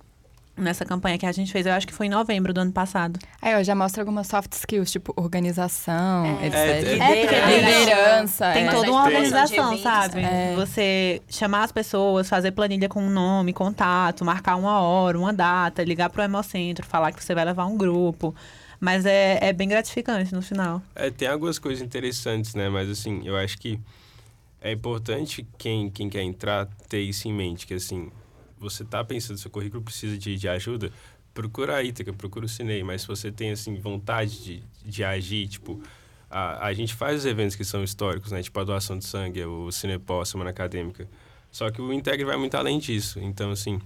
nessa 0.55 0.85
campanha 0.85 1.17
que 1.17 1.25
a 1.25 1.31
gente 1.31 1.51
fez. 1.51 1.65
Eu 1.65 1.73
acho 1.73 1.87
que 1.87 1.93
foi 1.93 2.05
em 2.05 2.09
novembro 2.09 2.53
do 2.53 2.61
ano 2.61 2.71
passado. 2.71 3.19
Aí, 3.41 3.55
ó, 3.55 3.63
já 3.63 3.73
mostra 3.75 4.01
algumas 4.03 4.27
soft 4.27 4.53
skills, 4.53 4.91
tipo 4.91 5.11
organização, 5.15 6.25
É. 6.25 6.45
etc. 6.47 6.55
É, 6.55 6.79
É, 6.79 7.25
porque 7.25 7.79
Liderança. 7.79 8.51
Tem 8.53 8.67
é. 8.67 8.71
toda 8.71 8.91
uma 8.91 9.03
organização, 9.03 9.77
sabe? 9.79 10.21
é. 10.21 10.53
Você 10.55 11.21
chamar 11.27 11.63
as 11.63 11.71
pessoas, 11.71 12.29
fazer 12.29 12.51
planilha 12.51 12.87
com 12.87 13.01
nome, 13.01 13.51
contato, 13.51 14.23
marcar 14.23 14.55
uma 14.55 14.79
hora, 14.79 15.17
uma 15.17 15.33
data, 15.33 15.83
ligar 15.83 16.09
pro 16.09 16.21
Hemocentro, 16.21 16.85
falar 16.85 17.11
que 17.11 17.23
você 17.23 17.33
vai 17.33 17.45
levar 17.45 17.65
um 17.65 17.75
grupo. 17.75 18.33
Mas 18.83 19.05
é, 19.05 19.39
é 19.41 19.53
bem 19.53 19.69
gratificante 19.69 20.35
no 20.35 20.41
final. 20.41 20.81
É, 20.93 21.09
tem 21.09 21.25
algumas 21.25 21.57
coisas 21.57 21.81
interessantes, 21.81 22.53
né? 22.53 22.67
Mas 22.67 22.89
assim, 22.89 23.21
eu 23.23 23.37
acho 23.37 23.57
que 23.57 23.79
é 24.59 24.73
importante 24.73 25.47
quem, 25.57 25.89
quem 25.89 26.09
quer 26.09 26.21
entrar 26.21 26.65
ter 26.89 26.99
isso 26.99 27.25
em 27.29 27.33
mente, 27.33 27.65
que 27.65 27.75
assim, 27.75 28.11
você 28.59 28.83
tá 28.83 29.01
pensando, 29.01 29.37
seu 29.37 29.49
currículo 29.49 29.81
precisa 29.81 30.17
de, 30.17 30.35
de 30.35 30.49
ajuda, 30.49 30.91
procura 31.33 31.77
a 31.77 31.81
Ítaca, 31.81 32.11
procura 32.11 32.45
o 32.45 32.49
Cinei, 32.49 32.83
mas 32.83 33.03
se 33.03 33.07
você 33.07 33.31
tem, 33.31 33.51
assim, 33.51 33.73
vontade 33.79 34.43
de, 34.43 34.63
de 34.83 35.01
agir, 35.01 35.47
tipo, 35.47 35.81
a, 36.29 36.65
a 36.67 36.73
gente 36.73 36.93
faz 36.93 37.19
os 37.19 37.25
eventos 37.25 37.55
que 37.55 37.63
são 37.63 37.85
históricos, 37.85 38.33
né? 38.33 38.43
Tipo 38.43 38.59
a 38.59 38.65
doação 38.65 38.99
de 38.99 39.05
sangue, 39.05 39.45
o 39.45 39.71
Cinepó, 39.71 40.19
a 40.19 40.25
Semana 40.25 40.49
Acadêmica. 40.49 41.07
Só 41.49 41.71
que 41.71 41.81
o 41.81 41.93
Integre 41.93 42.25
vai 42.25 42.35
muito 42.35 42.55
além 42.55 42.79
disso. 42.79 43.17
Então, 43.21 43.49
assim, 43.49 43.79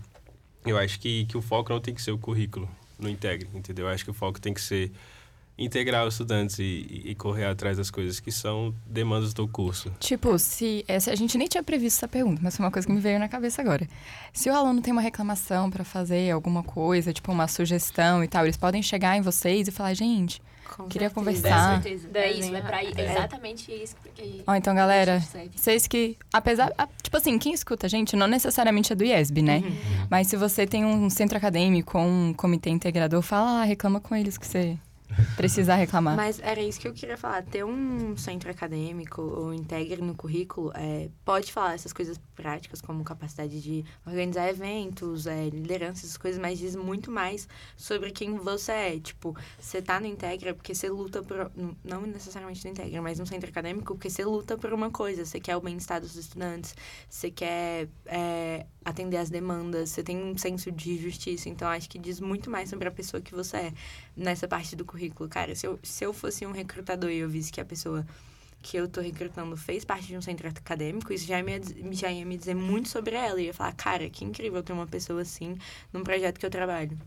eu 0.66 0.76
acho 0.76 1.00
que, 1.00 1.28
que 1.28 1.38
o 1.38 1.42
foco 1.42 1.72
não 1.72 1.80
tem 1.80 1.94
que 1.94 2.02
ser 2.02 2.10
o 2.10 2.18
currículo 2.18 2.68
no 3.00 3.10
Integre, 3.10 3.50
entendeu? 3.54 3.86
Eu 3.86 3.92
acho 3.92 4.04
que 4.04 4.12
o 4.12 4.14
foco 4.14 4.40
tem 4.40 4.54
que 4.54 4.62
ser 4.62 4.92
integrar 5.58 6.06
os 6.06 6.14
estudantes 6.14 6.60
e, 6.60 7.02
e- 7.06 7.16
correr 7.16 7.46
atrás 7.46 7.78
das 7.78 7.90
coisas 7.90 8.20
que 8.20 8.32
são 8.32 8.74
demandas 8.86 9.34
do 9.34 9.48
curso. 9.48 9.92
Tipo, 10.00 10.38
se 10.38 10.86
essa, 10.88 11.12
a 11.12 11.16
gente 11.16 11.38
nem 11.38 11.48
tinha 11.48 11.64
previsto 11.64 11.98
essa 11.98 12.08
pergunta, 12.08 12.40
mas 12.44 12.56
foi 12.56 12.64
uma 12.66 12.72
coisa 12.72 12.88
que 12.88 12.94
me 12.94 13.00
veio 13.00 13.18
na 13.20 13.28
cabeça 13.28 13.62
agora. 13.62 13.88
Se 14.32 14.50
o 14.50 14.54
aluno 14.56 14.82
tem 14.82 14.92
uma 14.94 15.02
reclamação 15.02 15.70
pra 15.72 15.84
fazer 15.84 16.30
alguma 16.32 16.62
coisa, 16.62 17.12
tipo 17.12 17.32
uma 17.32 17.48
sugestão 17.48 18.24
e 18.24 18.28
tal, 18.28 18.46
eles 18.46 18.58
podem 18.58 18.84
chegar 18.84 19.18
em 19.18 19.22
vocês 19.22 19.68
e 19.68 19.72
falar, 19.72 19.94
gente, 19.96 20.42
Com 20.76 20.84
Queria 20.88 21.10
certeza. 21.10 21.16
conversar. 21.16 21.76
Com 21.78 21.82
certeza. 21.82 22.08
É 22.08 22.12
Devem, 22.12 22.40
isso, 22.40 22.56
é 22.56 22.62
pra 22.62 22.84
é. 22.84 22.92
exatamente 22.92 23.72
isso. 23.72 23.96
Porque 24.04 24.44
ó, 24.46 24.54
então 24.54 24.76
galera, 24.76 25.24
vocês 25.56 25.88
que, 25.88 26.16
apesar, 26.32 26.72
tipo 27.02 27.18
assim, 27.18 27.40
quem 27.40 27.54
escuta 27.54 27.88
a 27.88 27.90
gente 27.90 28.16
não 28.16 28.28
necessariamente 28.28 28.94
é 28.94 28.96
do 28.96 29.04
IESB, 29.04 29.42
né? 29.42 29.64
Mas 30.10 30.28
se 30.28 30.38
você 30.38 30.68
tem 30.68 30.86
um 30.86 31.10
centro 31.10 31.36
acadêmico 31.38 31.98
ou 31.98 32.04
um 32.06 32.32
comitê 32.34 32.70
integrador, 32.70 33.22
fala 33.24 33.54
lá, 33.54 33.64
reclama 33.64 34.00
com 34.00 34.14
eles 34.16 34.38
que 34.38 34.46
você 34.46 34.78
precisar 35.36 35.76
reclamar. 35.76 36.16
Mas 36.16 36.40
era 36.40 36.62
isso 36.62 36.80
que 36.80 36.88
eu 36.88 36.94
queria 36.94 37.18
falar. 37.18 37.44
Ter 37.44 37.64
um 37.64 38.16
centro 38.18 38.50
acadêmico 38.50 39.22
ou 39.22 39.54
integre 39.54 40.02
no 40.02 40.16
currículo 40.16 40.72
é, 40.76 41.10
pode 41.24 41.52
falar 41.52 41.74
essas 41.74 41.94
coisas 41.94 42.20
práticas, 42.36 42.82
como 42.82 43.04
capacidade 43.04 43.62
de 43.62 43.84
organizar 44.06 44.50
eventos, 44.50 45.26
é, 45.26 45.50
liderança, 45.50 46.06
essas 46.06 46.18
coisas, 46.18 46.40
mas 46.40 46.60
diz 46.60 46.76
muito 46.76 47.12
mais 47.12 47.48
sobre 47.76 48.12
quem 48.12 48.36
você 48.38 48.72
é. 48.72 49.00
Tipo, 49.00 49.36
você 49.60 49.82
tá 49.82 50.00
no 50.00 50.06
Integra 50.06 50.54
porque 50.54 50.74
você 50.74 50.90
luta 50.90 51.22
por. 51.22 51.52
Não 51.84 52.02
necessariamente 52.02 52.64
no 52.66 52.72
Integra, 52.72 53.02
mas 53.02 53.20
no 53.20 53.26
centro 53.26 53.50
acadêmico, 53.50 53.94
porque 53.94 54.10
você 54.10 54.24
luta 54.24 54.58
por 54.58 54.74
uma 54.74 54.92
coisa. 54.92 55.26
Você 55.26 55.40
quer 55.40 55.56
o 55.56 55.62
bem-estar 55.62 56.00
dos 56.02 56.16
estudantes, 56.16 56.76
você 57.10 57.32
quer 57.32 57.88
é, 58.06 58.66
atender 58.90 59.18
às 59.18 59.30
demandas, 59.30 59.90
você 59.90 60.02
tem 60.02 60.18
um 60.18 60.38
senso 60.38 60.72
de 60.72 60.98
justiça. 60.98 61.50
Então, 61.50 61.68
acho 61.68 61.90
que 61.90 62.00
diz 62.00 62.20
muito 62.20 62.50
mais 62.50 62.70
sobre 62.70 62.88
a 62.88 62.92
pessoa 62.92 63.22
que 63.22 63.36
você 63.36 63.58
é 63.58 63.74
nessa 64.16 64.48
parte 64.48 64.76
do 64.76 64.86
currículo. 64.86 65.30
Cara, 65.30 65.54
se 65.56 65.68
eu, 65.68 65.78
se 65.84 66.06
eu 66.06 66.14
fosse 66.14 66.46
um 66.46 66.52
recrutador 66.52 67.10
e 67.10 67.18
eu 67.18 67.30
visse 67.30 67.52
que 67.52 67.60
a 67.60 67.66
pessoa 67.66 68.06
que 68.62 68.78
eu 68.78 68.88
tô 68.88 69.02
recrutando 69.02 69.56
fez 69.58 69.86
parte 69.86 70.08
de 70.08 70.18
um 70.18 70.22
centro 70.22 70.48
acadêmico, 70.48 71.14
isso 71.14 71.28
já, 71.28 71.42
me 71.44 71.52
ia, 71.52 71.60
diz- 71.60 71.76
já 72.00 72.12
ia 72.12 72.26
me 72.26 72.38
dizer 72.38 72.56
muito 72.56 72.90
sobre 72.90 73.16
ela. 73.16 73.40
Eu 73.40 73.46
ia 73.46 73.54
falar, 73.54 73.74
cara, 73.74 74.10
que 74.10 74.24
incrível 74.26 74.64
ter 74.64 74.74
uma 74.74 74.88
pessoa 74.88 75.22
assim 75.22 75.58
num 75.94 76.04
projeto 76.04 76.40
que 76.40 76.46
eu 76.46 76.50
trabalho. 76.50 76.98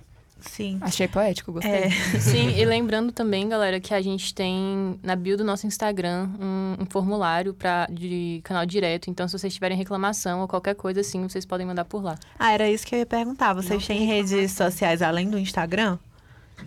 Sim. 0.42 0.78
Achei 0.80 1.06
poético, 1.08 1.52
gostei. 1.52 1.70
É. 1.72 1.90
Sim, 2.20 2.50
e 2.50 2.64
lembrando 2.64 3.12
também, 3.12 3.48
galera, 3.48 3.78
que 3.80 3.92
a 3.94 4.00
gente 4.00 4.34
tem 4.34 4.98
na 5.02 5.14
bio 5.16 5.36
do 5.36 5.44
nosso 5.44 5.66
Instagram 5.66 6.28
um, 6.40 6.76
um 6.82 6.86
formulário 6.86 7.54
pra, 7.54 7.86
de 7.90 8.40
canal 8.44 8.64
direto. 8.66 9.10
Então, 9.10 9.26
se 9.28 9.38
vocês 9.38 9.52
tiverem 9.54 9.76
reclamação 9.76 10.40
ou 10.40 10.48
qualquer 10.48 10.74
coisa 10.74 11.00
assim, 11.00 11.22
vocês 11.28 11.44
podem 11.46 11.66
mandar 11.66 11.84
por 11.84 12.02
lá. 12.02 12.16
Ah, 12.38 12.52
era 12.52 12.68
isso 12.70 12.86
que 12.86 12.94
eu 12.94 12.98
ia 13.00 13.06
perguntar. 13.06 13.52
Vocês 13.54 13.80
Não 13.80 13.86
têm 13.86 14.06
redes 14.06 14.52
sociais 14.52 15.02
além 15.02 15.28
do 15.30 15.38
Instagram? 15.38 15.98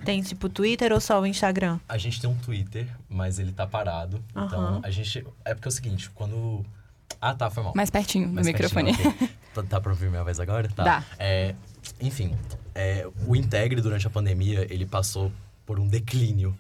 Tem 0.04 0.22
tipo 0.22 0.50
Twitter 0.50 0.92
ou 0.92 1.00
só 1.00 1.22
o 1.22 1.26
Instagram? 1.26 1.80
A 1.88 1.98
gente 2.00 2.20
tem 2.20 2.30
um 2.30 2.36
Twitter, 2.36 2.88
mas 3.08 3.38
ele 3.38 3.52
tá 3.52 3.68
parado. 3.68 4.24
Então, 4.32 4.60
Aham. 4.60 4.80
a 4.84 4.90
gente... 4.90 5.26
É 5.46 5.54
porque 5.54 5.68
é 5.68 5.70
o 5.70 5.72
seguinte, 5.72 6.10
quando... 6.12 6.66
Ah, 7.22 7.34
tá, 7.36 7.50
foi 7.50 7.64
mal. 7.64 7.74
Mais 7.76 7.90
pertinho 7.92 8.28
do 8.28 8.34
Mais 8.34 8.48
microfone. 8.48 8.92
pertinho, 8.92 9.14
ok. 9.14 9.30
Tá- 9.54 9.62
Dá 9.62 9.80
pra 9.80 9.92
ouvir 9.92 10.10
minha 10.10 10.24
voz 10.24 10.40
agora? 10.40 10.68
Tá. 10.76 10.84
Dá. 10.84 11.04
É, 11.20 11.54
enfim, 12.02 12.36
é, 12.76 13.08
o 13.28 13.36
Integre, 13.36 13.82
durante 13.82 14.08
a 14.08 14.10
pandemia, 14.10 14.68
ele 14.70 14.86
passou 14.86 15.32
por 15.66 15.80
um 15.80 15.88
declínio. 15.88 16.56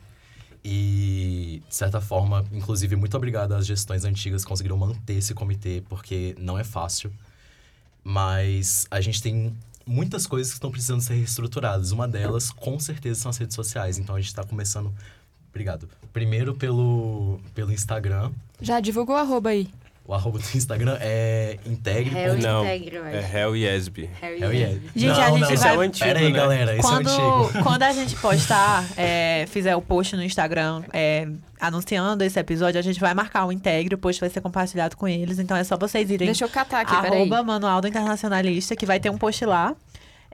E, 0.63 1.62
de 1.67 1.76
certa 1.76 1.99
forma, 1.99 2.45
inclusive, 2.52 2.95
muito 2.95 3.17
obrigado 3.17 3.54
às 3.54 3.65
gestões 3.65 4.06
antigas 4.06 4.43
que 4.43 4.49
conseguiram 4.49 4.78
manter 4.78 5.15
esse 5.15 5.34
comitê, 5.34 5.84
porque 5.89 6.36
não 6.39 6.58
é 6.58 6.63
fácil. 6.63 7.12
Mas 8.04 8.88
a 8.89 9.02
gente 9.02 9.21
tem 9.21 9.54
muitas 9.86 10.26
coisas 10.26 10.54
que 10.54 10.58
estão 10.58 10.71
precisando 10.71 11.02
ser 11.02 11.15
reestruturadas. 11.15 11.91
Uma 11.91 12.08
delas, 12.08 12.49
com 12.52 12.80
certeza, 12.80 13.19
são 13.19 13.30
as 13.30 13.38
redes 13.38 13.56
sociais. 13.56 13.97
Então, 13.97 14.15
a 14.15 14.19
gente 14.19 14.30
está 14.30 14.43
começando... 14.43 14.93
Obrigado. 15.49 15.88
Primeiro 16.12 16.56
pelo, 16.56 17.39
pelo 17.54 17.71
Instagram. 17.71 18.32
Já 18.60 18.80
divulgou 18.80 19.15
o 19.15 19.19
arroba 19.19 19.49
aí. 19.49 19.69
O 20.05 20.13
arroba 20.13 20.37
do 20.37 20.43
Instagram 20.53 20.97
é 20.99 21.57
integre. 21.65 22.13
Hell 22.13 22.37
Não, 22.37 22.65
Integre, 22.65 22.95
eu 22.97 23.05
acho. 23.05 23.15
É 23.15 23.39
Hell 23.39 23.55
Yesby. 23.55 24.09
Hell 24.21 24.51
É. 24.51 24.79
Gente, 24.93 25.21
a 25.21 25.31
gente 25.31 25.53
Esse 25.53 25.63
vai- 25.63 25.73
é 25.73 25.77
o 25.77 25.79
antigo, 25.79 26.05
Pera 26.05 26.19
aí, 26.19 26.25
né? 26.25 26.31
galera. 26.37 26.75
Esse 26.75 26.85
é 26.85 26.89
o 26.89 26.95
antigo. 26.95 27.49
Quando, 27.53 27.63
quando 27.63 27.83
a 27.83 27.91
gente 27.93 28.15
postar, 28.17 28.83
é, 28.97 29.45
fizer 29.47 29.73
o 29.77 29.81
post 29.81 30.13
no 30.17 30.23
Instagram 30.23 30.83
é, 30.91 31.25
anunciando 31.57 32.21
esse 32.21 32.37
episódio, 32.37 32.77
a 32.79 32.83
gente 32.83 32.99
vai 32.99 33.13
marcar 33.13 33.45
o 33.45 33.51
Integre, 33.53 33.95
o 33.95 33.97
post 33.97 34.19
vai 34.19 34.29
ser 34.29 34.41
compartilhado 34.41 34.97
com 34.97 35.07
eles. 35.07 35.39
Então 35.39 35.55
é 35.55 35.63
só 35.63 35.77
vocês 35.77 36.09
irem 36.11 36.25
Deixa 36.27 36.43
eu 36.43 36.49
catar 36.49 36.81
aqui, 36.81 36.93
peraí. 37.01 37.19
arroba 37.21 37.41
Manual 37.41 37.79
do 37.79 37.87
Internacionalista, 37.87 38.75
que 38.75 38.85
vai 38.85 38.99
ter 38.99 39.09
um 39.09 39.17
post 39.17 39.45
lá. 39.45 39.73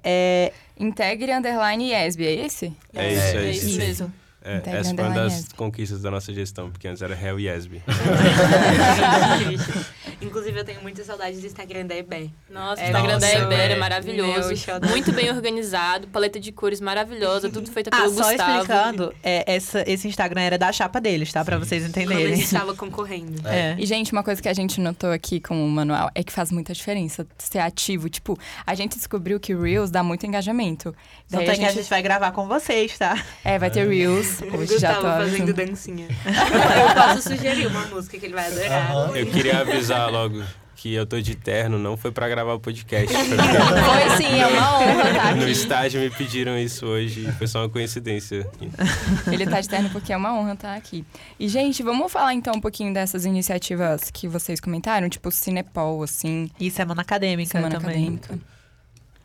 É, 0.04 0.52
Integre 0.80 1.32
underline 1.32 1.92
IESB, 1.92 2.26
é 2.26 2.34
esse? 2.46 2.74
É 2.96 3.14
isso, 3.14 3.22
é, 3.22 3.46
É 3.46 3.52
isso. 3.52 3.68
isso 3.68 3.78
mesmo. 3.78 4.14
É, 4.42 4.62
essa 4.66 4.96
foi 4.96 5.04
uma 5.04 5.14
das 5.14 5.50
conquistas 5.50 6.02
da 6.02 6.10
nossa 6.10 6.34
gestão, 6.34 6.72
porque 6.72 6.88
antes 6.88 7.02
era 7.02 7.14
Hell 7.14 7.40
Yesby. 7.40 7.84
Inclusive, 10.22 10.60
eu 10.60 10.66
tenho 10.66 10.82
muita 10.82 11.04
saudade 11.04 11.38
do 11.40 11.46
Instagram 11.46 11.86
da 11.86 11.96
EBE. 11.96 12.32
Nossa, 12.50 12.82
o 12.82 12.86
É, 12.86 12.88
Instagram 12.88 13.20
da 13.20 13.28
nossa, 13.28 13.38
Eber 13.44 13.60
é 13.60 13.72
é. 13.72 13.76
maravilhoso. 13.78 14.50
Muito 14.90 15.12
bem 15.14 15.30
organizado, 15.32 16.08
paleta 16.08 16.40
de 16.40 16.52
cores 16.52 16.82
maravilhosa, 16.82 17.50
tudo 17.50 17.72
feito 17.72 17.90
ah, 17.94 17.98
pelo 18.02 18.14
só 18.14 18.28
Gustavo. 18.30 18.52
explicando, 18.62 19.14
é, 19.24 19.44
essa, 19.56 19.84
esse 19.88 20.08
Instagram 20.08 20.42
era 20.42 20.58
da 20.58 20.72
chapa 20.72 21.00
deles, 21.00 21.32
tá? 21.32 21.44
Pra 21.46 21.58
vocês 21.58 21.84
Quando 21.84 21.98
a 21.98 22.02
entenderem. 22.04 22.36
gente 22.36 22.46
estava 22.46 22.76
concorrendo. 22.76 23.48
É. 23.48 23.76
E, 23.80 23.86
gente, 23.86 24.12
uma 24.12 24.24
coisa 24.24 24.42
que 24.42 24.50
a 24.50 24.54
gente 24.54 24.82
notou 24.82 25.12
aqui 25.12 25.40
com 25.40 25.66
o 25.66 25.70
manual 25.70 26.10
é 26.14 26.24
que 26.24 26.32
faz 26.34 26.52
muita 26.52 26.74
diferença 26.74 27.26
ser 27.38 27.60
ativo. 27.60 28.10
Tipo, 28.10 28.38
a 28.66 28.76
gente 28.76 28.98
descobriu 28.98 29.40
que 29.40 29.54
o 29.56 29.62
Reels 29.62 29.90
dá 29.90 30.04
muito 30.04 30.26
engajamento. 30.26 30.94
Então 31.28 31.44
tem 31.46 31.60
que 31.60 31.66
a 31.66 31.72
gente 31.72 31.90
vai 31.90 32.02
gravar 32.02 32.32
com 32.32 32.48
vocês, 32.48 32.98
tá? 32.98 33.24
É, 33.44 33.58
vai 33.58 33.70
ter 33.72 33.88
Reels. 33.88 34.42
Hoje 34.42 34.80
já 34.80 34.94
Gustavo 34.94 34.96
tô 35.02 35.08
fazendo 35.08 35.44
avisando. 35.44 35.54
dancinha. 35.54 36.08
eu 36.26 36.96
posso 36.96 37.30
sugerir 37.30 37.68
uma 37.68 37.86
música 37.88 38.18
que 38.18 38.26
ele 38.26 38.34
vai 38.34 38.48
adorar. 38.48 38.92
Aham. 38.92 39.16
Eu 39.16 39.26
queria 39.28 39.60
avisar 39.60 40.09
logo 40.10 40.44
que 40.80 40.94
eu 40.94 41.06
tô 41.06 41.20
de 41.20 41.36
terno, 41.36 41.78
não 41.78 41.98
foi 41.98 42.10
pra 42.10 42.30
gravar 42.30 42.54
o 42.54 42.60
podcast. 42.60 43.12
Foi 43.14 44.18
sim, 44.18 44.40
é 44.40 44.48
uma 44.48 44.80
honra 44.80 45.12
tá 45.14 45.36
no 45.36 45.50
estágio 45.50 46.00
me 46.00 46.10
pediram 46.10 46.58
isso 46.58 46.86
hoje 46.86 47.30
foi 47.34 47.48
só 47.48 47.60
uma 47.60 47.70
coincidência. 47.70 48.50
Ele 49.30 49.46
tá 49.46 49.60
de 49.60 49.68
terno 49.68 49.90
porque 49.90 50.14
é 50.14 50.18
uma 50.18 50.34
honra 50.34 50.54
estar 50.54 50.76
aqui. 50.76 51.06
E, 51.38 51.50
gente, 51.50 51.84
vamos 51.84 52.10
falar 52.10 52.34
então 52.34 52.54
um 52.56 52.62
pouquinho 52.62 52.94
dessas 52.94 53.26
iniciativas 53.26 54.10
que 54.10 54.26
vocês 54.26 54.62
comentaram, 54.62 55.10
tipo 55.10 55.28
o 55.28 55.32
Cinepol, 55.32 56.02
assim, 56.02 56.50
E 56.58 56.72
semana 56.72 57.02
acadêmica 57.02 57.52
Semana 57.52 57.78
também. 57.78 58.16
Acadêmica. 58.16 58.40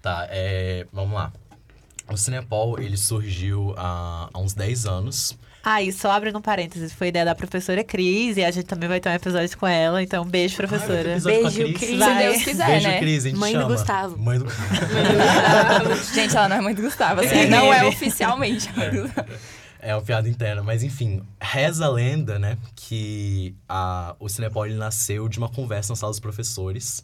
Tá, 0.02 0.26
é, 0.30 0.86
vamos 0.92 1.14
lá. 1.14 1.32
O 2.10 2.16
Cinepol, 2.16 2.80
ele 2.80 2.96
surgiu 2.96 3.74
há, 3.78 4.28
há 4.32 4.38
uns 4.40 4.54
10 4.54 4.86
anos. 4.86 5.38
Ah, 5.66 5.82
e 5.82 5.90
só 5.92 6.10
abrindo 6.10 6.36
um 6.38 6.42
parênteses, 6.42 6.92
foi 6.92 7.08
ideia 7.08 7.24
da 7.24 7.34
professora 7.34 7.82
Cris 7.82 8.36
e 8.36 8.44
a 8.44 8.50
gente 8.50 8.66
também 8.66 8.88
vai 8.88 9.00
ter 9.00 9.08
um 9.08 9.12
episódio 9.14 9.56
com 9.56 9.66
ela, 9.66 10.02
então 10.02 10.24
beijo, 10.24 10.56
Ah, 10.58 10.66
vai 10.66 10.78
ter 10.78 10.84
professora. 10.86 11.12
episódio 11.12 11.40
com 11.40 11.46
a 11.46 11.50
Beijo, 11.50 11.74
Cris. 11.74 11.88
Cris. 11.88 12.04
Se. 12.04 12.14
Deus 12.18 12.42
quiser, 12.44 12.66
Beijo, 12.66 12.88
né? 12.88 12.98
Cris, 12.98 13.24
a 13.24 13.28
gente 13.28 13.38
Mãe 13.38 13.52
do 13.54 13.58
chama. 13.60 13.74
Gustavo. 13.74 14.18
Mãe 14.18 14.38
do 14.38 14.46
Gente, 16.14 16.36
ela 16.36 16.48
não 16.48 16.56
é 16.56 16.60
mãe 16.60 16.74
do 16.74 16.82
Gustavo, 16.82 17.20
assim, 17.20 17.34
É. 17.36 17.46
não 17.48 17.72
é 17.72 17.84
oficialmente. 17.86 18.68
É 19.86 19.94
uma 19.94 20.00
piada 20.00 20.26
interna, 20.26 20.62
mas 20.62 20.82
enfim, 20.82 21.22
reza 21.38 21.84
a 21.84 21.90
lenda, 21.90 22.38
né, 22.38 22.56
que 22.74 23.54
a, 23.68 24.16
o 24.18 24.30
Cinepol 24.30 24.66
nasceu 24.70 25.28
de 25.28 25.36
uma 25.36 25.50
conversa 25.50 25.92
na 25.92 25.96
sala 25.96 26.10
dos 26.10 26.18
professores. 26.20 27.02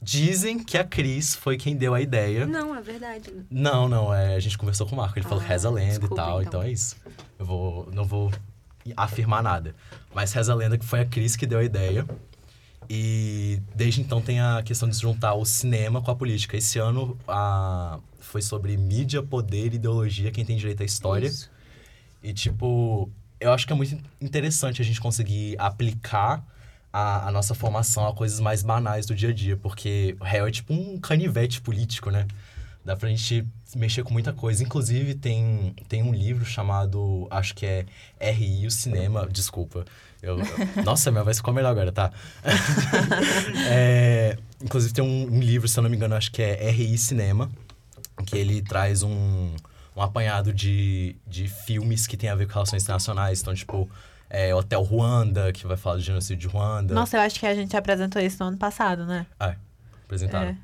Dizem 0.00 0.62
que 0.62 0.78
a 0.78 0.84
Cris 0.84 1.34
foi 1.34 1.56
quem 1.56 1.76
deu 1.76 1.92
a 1.92 2.00
ideia. 2.00 2.46
Não, 2.46 2.74
é 2.74 2.80
verdade. 2.80 3.32
Não, 3.50 3.88
não, 3.88 4.14
é, 4.14 4.36
a 4.36 4.40
gente 4.40 4.56
conversou 4.56 4.86
com 4.86 4.94
o 4.94 4.98
Marco, 4.98 5.18
ele 5.18 5.26
falou 5.26 5.42
Ah, 5.42 5.46
reza 5.46 5.68
a 5.68 5.70
lenda 5.70 5.88
e 5.88 5.98
desculpa, 5.98 6.14
tal, 6.16 6.40
então. 6.40 6.60
então. 6.60 6.62
é 6.62 6.70
isso. 6.70 6.96
Eu 7.38 7.44
vou, 7.44 7.88
não 7.92 8.04
vou 8.04 8.32
afirmar 8.96 9.42
nada. 9.42 9.74
Mas 10.14 10.32
reza 10.32 10.52
a 10.52 10.56
lenda 10.56 10.78
que 10.78 10.84
foi 10.84 11.00
a 11.00 11.04
Cris 11.04 11.36
que 11.36 11.46
deu 11.46 11.58
a 11.58 11.64
ideia. 11.64 12.06
E 12.88 13.60
desde 13.74 14.00
então 14.00 14.22
tem 14.22 14.40
a 14.40 14.62
questão 14.62 14.88
de 14.88 14.96
se 14.96 15.02
juntar 15.02 15.34
o 15.34 15.44
cinema 15.44 16.00
com 16.00 16.10
a 16.10 16.16
política. 16.16 16.56
Esse 16.56 16.78
ano 16.78 17.18
a... 17.26 17.98
foi 18.18 18.40
sobre 18.40 18.76
mídia, 18.76 19.22
poder, 19.22 19.74
ideologia, 19.74 20.30
quem 20.30 20.44
tem 20.44 20.56
direito 20.56 20.82
à 20.82 20.86
história. 20.86 21.26
Isso. 21.26 21.50
E, 22.22 22.32
tipo, 22.32 23.10
eu 23.38 23.52
acho 23.52 23.66
que 23.66 23.72
é 23.72 23.76
muito 23.76 23.98
interessante 24.20 24.80
a 24.80 24.84
gente 24.84 25.00
conseguir 25.00 25.54
aplicar 25.58 26.44
a, 26.92 27.28
a 27.28 27.32
nossa 27.32 27.54
formação 27.54 28.06
a 28.06 28.14
coisas 28.14 28.40
mais 28.40 28.62
banais 28.62 29.06
do 29.06 29.14
dia 29.14 29.30
a 29.30 29.32
dia, 29.32 29.56
porque 29.56 30.16
o 30.20 30.24
réu 30.24 30.46
é 30.46 30.50
tipo 30.50 30.72
um 30.72 30.98
canivete 30.98 31.60
político, 31.60 32.10
né? 32.10 32.26
Dá 32.84 32.96
pra 32.96 33.08
gente 33.10 33.46
mexer 33.76 34.02
com 34.02 34.12
muita 34.14 34.32
coisa. 34.32 34.62
Inclusive, 34.64 35.14
tem, 35.14 35.74
tem 35.88 36.02
um 36.02 36.12
livro 36.14 36.44
chamado, 36.46 37.26
acho 37.30 37.54
que 37.54 37.66
é 37.66 37.84
RI 38.18 38.66
o 38.66 38.70
Cinema. 38.70 39.28
Desculpa. 39.30 39.84
Eu, 40.22 40.38
eu- 40.38 40.84
nossa, 40.84 41.10
minha 41.10 41.22
voz 41.22 41.36
ficou 41.36 41.52
melhor 41.52 41.70
agora, 41.70 41.92
tá? 41.92 42.10
É, 43.70 44.36
inclusive, 44.62 44.92
tem 44.94 45.04
um, 45.04 45.34
um 45.34 45.40
livro, 45.40 45.68
se 45.68 45.78
eu 45.78 45.82
não 45.82 45.90
me 45.90 45.96
engano, 45.96 46.14
acho 46.14 46.30
que 46.32 46.42
é 46.42 46.70
RI 46.70 46.96
Cinema, 46.98 47.50
que 48.26 48.36
ele 48.36 48.62
traz 48.62 49.02
um, 49.02 49.54
um 49.94 50.02
apanhado 50.02 50.52
de, 50.52 51.14
de 51.26 51.48
filmes 51.48 52.06
que 52.06 52.16
tem 52.16 52.30
a 52.30 52.34
ver 52.34 52.46
com 52.46 52.54
relações 52.54 52.82
internacionais. 52.82 53.40
Então, 53.40 53.54
tipo, 53.54 53.88
é, 54.30 54.54
Hotel 54.54 54.82
Ruanda, 54.82 55.52
que 55.52 55.66
vai 55.66 55.76
falar 55.76 55.96
do 55.96 56.02
genocídio 56.02 56.48
de 56.48 56.54
Ruanda. 56.54 56.94
Nossa, 56.94 57.16
eu 57.16 57.20
acho 57.20 57.38
que 57.40 57.46
a 57.46 57.54
gente 57.54 57.76
apresentou 57.76 58.20
isso 58.22 58.36
no 58.40 58.48
ano 58.48 58.58
passado, 58.58 59.04
né? 59.06 59.26
Ah, 59.38 59.54
apresentaram. 60.04 60.50
É. 60.50 60.56